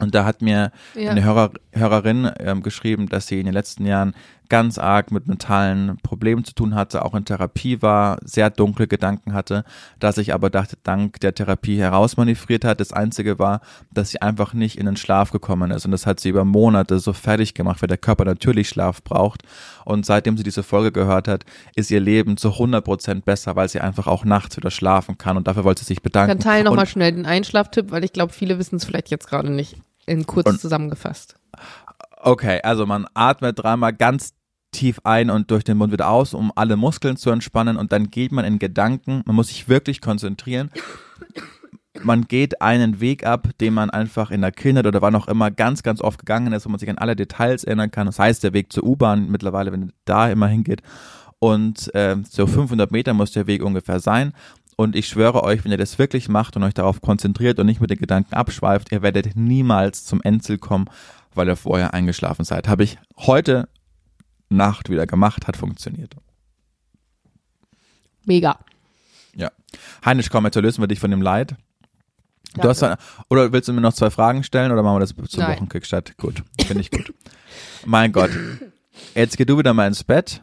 [0.00, 1.10] Und da hat mir ja.
[1.10, 4.14] eine Hörer, Hörerin ähm, geschrieben, dass sie in den letzten Jahren
[4.48, 9.32] ganz arg mit mentalen Problemen zu tun hatte, auch in Therapie war, sehr dunkle Gedanken
[9.32, 9.64] hatte,
[9.98, 12.80] dass ich aber dachte, dank der Therapie herausmanövriert hat.
[12.80, 13.60] Das Einzige war,
[13.92, 15.84] dass sie einfach nicht in den Schlaf gekommen ist.
[15.84, 19.42] Und das hat sie über Monate so fertig gemacht, weil der Körper natürlich Schlaf braucht.
[19.84, 23.68] Und seitdem sie diese Folge gehört hat, ist ihr Leben zu 100 Prozent besser, weil
[23.68, 25.36] sie einfach auch nachts wieder schlafen kann.
[25.36, 26.38] Und dafür wollte sie sich bedanken.
[26.38, 29.50] Dann teile nochmal schnell den Einschlaftipp, weil ich glaube, viele wissen es vielleicht jetzt gerade
[29.50, 29.76] nicht.
[30.06, 31.36] In kurz zusammengefasst.
[32.26, 34.32] Okay, also man atmet dreimal ganz
[34.72, 38.10] tief ein und durch den Mund wieder aus, um alle Muskeln zu entspannen und dann
[38.10, 40.70] geht man in Gedanken, man muss sich wirklich konzentrieren.
[42.02, 45.50] Man geht einen Weg ab, den man einfach in der Kindheit oder wann auch immer
[45.50, 48.06] ganz, ganz oft gegangen ist, wo man sich an alle Details erinnern kann.
[48.06, 50.80] Das heißt, der Weg zur U-Bahn mittlerweile, wenn da immer hingeht.
[51.40, 54.32] Und äh, so 500 Meter muss der Weg ungefähr sein.
[54.76, 57.80] Und ich schwöre euch, wenn ihr das wirklich macht und euch darauf konzentriert und nicht
[57.80, 60.86] mit den Gedanken abschweift, ihr werdet niemals zum Endziel kommen,
[61.34, 62.68] weil ihr vorher eingeschlafen seid.
[62.68, 63.68] Habe ich heute
[64.48, 66.14] Nacht wieder gemacht, hat funktioniert.
[68.24, 68.58] Mega.
[69.34, 69.50] Ja.
[70.04, 71.56] Heinisch, komm, jetzt lösen wir dich von dem Leid.
[72.54, 72.96] Du hast dann,
[73.28, 75.46] oder willst du mir noch zwei Fragen stellen oder machen wir das zum.
[75.46, 76.16] Wochenkickstart?
[76.16, 77.12] Gut, finde ich gut.
[77.84, 78.30] mein Gott.
[79.14, 80.42] Jetzt geh du wieder mal ins Bett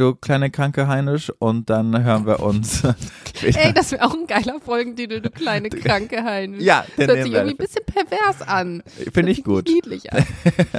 [0.00, 2.82] du kleine kranke Heinisch und dann hören wir uns.
[3.42, 6.62] Ey, das wäre auch ein geiler Folgentitel, du kleine kranke Heinisch.
[6.62, 8.82] Ja, den das hört sich irgendwie ein bisschen pervers an.
[9.12, 9.68] Finde ich gut.
[9.68, 10.24] Niedlich an.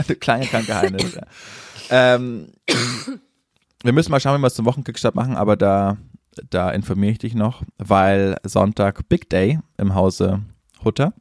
[0.08, 1.18] du kleine kranke Heinisch.
[1.90, 2.48] Ähm,
[3.84, 5.98] wir müssen mal schauen, wie wir es zum Wochenkickstart machen, aber da,
[6.50, 10.42] da informiere ich dich noch, weil Sonntag Big Day im Hause
[10.84, 11.14] Hutter.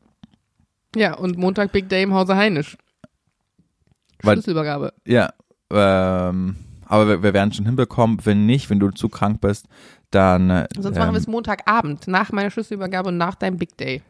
[0.96, 2.76] Ja, und Montag Big Day im Hause Heinisch.
[4.22, 4.92] Schlüsselübergabe.
[5.06, 5.32] Ja,
[5.70, 6.56] ähm,
[6.90, 8.18] aber wir, wir werden schon hinbekommen.
[8.24, 9.66] Wenn nicht, wenn du zu krank bist,
[10.10, 10.66] dann.
[10.76, 14.02] Sonst ähm, machen wir es Montagabend, nach meiner Schlüsselübergabe und nach deinem Big Day.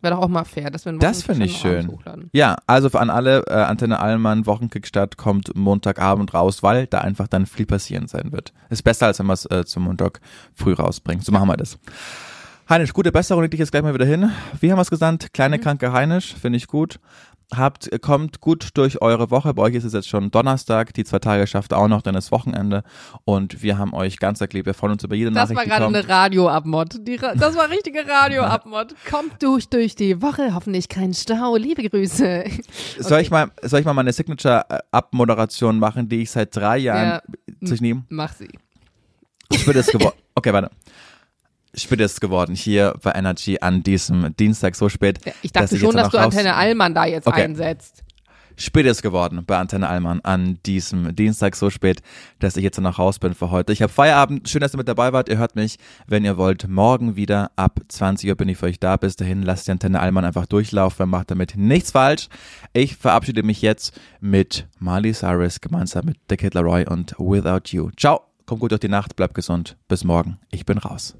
[0.00, 1.96] Wäre doch auch mal fair, dass wir Das finde ich schön.
[2.32, 7.46] Ja, also an alle äh, Antenne Allmann Wochenkickstart kommt Montagabend raus, weil da einfach dann
[7.46, 8.52] viel passieren sein wird.
[8.68, 10.20] Ist besser, als wenn man es äh, zum Montag
[10.54, 11.24] früh rausbringt.
[11.24, 11.78] So machen wir das.
[12.68, 14.32] Heinisch, gute Besserung, leg dich jetzt gleich mal wieder hin.
[14.58, 15.32] Wie haben wir es gesagt?
[15.34, 15.60] Kleine, mhm.
[15.60, 16.98] kranke Heinisch, finde ich gut
[17.56, 19.54] habt, kommt gut durch eure Woche.
[19.54, 20.94] Bei euch ist es jetzt schon Donnerstag.
[20.94, 22.82] Die zwei Tage schafft auch noch, dann ist Wochenende.
[23.24, 24.66] Und wir haben euch ganz erklebt.
[24.66, 25.70] Wir freuen uns über jede das Nachricht.
[25.70, 27.00] Das war gerade eine Radio-Abmod.
[27.36, 28.94] Das war richtige Radio-Abmod.
[29.10, 30.54] kommt durch durch die Woche.
[30.54, 31.56] Hoffentlich kein Stau.
[31.56, 32.44] Liebe Grüße.
[32.46, 32.62] Okay.
[32.98, 37.68] Soll ich mal, soll ich mal meine Signature-Abmoderation machen, die ich seit drei Jahren ja,
[37.68, 38.04] sich nehme?
[38.08, 38.48] Mach sie.
[39.50, 40.16] Ich würde es geworden.
[40.34, 40.70] Okay, warte
[41.74, 45.24] spät ist geworden hier bei Energy an diesem Dienstag so spät.
[45.24, 47.42] Ja, ich dachte schon, dass du Antenne Allmann da jetzt okay.
[47.42, 48.04] einsetzt.
[48.56, 52.02] Spät ist geworden bei Antenne Allmann an diesem Dienstag so spät,
[52.38, 53.72] dass ich jetzt noch raus bin für heute.
[53.72, 54.48] Ich habe Feierabend.
[54.48, 55.28] Schön, dass ihr mit dabei wart.
[55.28, 58.78] Ihr hört mich, wenn ihr wollt, morgen wieder ab 20 Uhr bin ich für euch
[58.78, 58.96] da.
[58.96, 61.08] Bis dahin lasst die Antenne Allmann einfach durchlaufen.
[61.08, 62.28] Macht damit nichts falsch.
[62.72, 67.90] Ich verabschiede mich jetzt mit Marley Cyrus gemeinsam mit The Kid Laroi und Without You.
[67.96, 68.20] Ciao.
[68.44, 69.16] Kommt gut durch die Nacht.
[69.16, 69.76] Bleibt gesund.
[69.88, 70.38] Bis morgen.
[70.50, 71.16] Ich bin raus.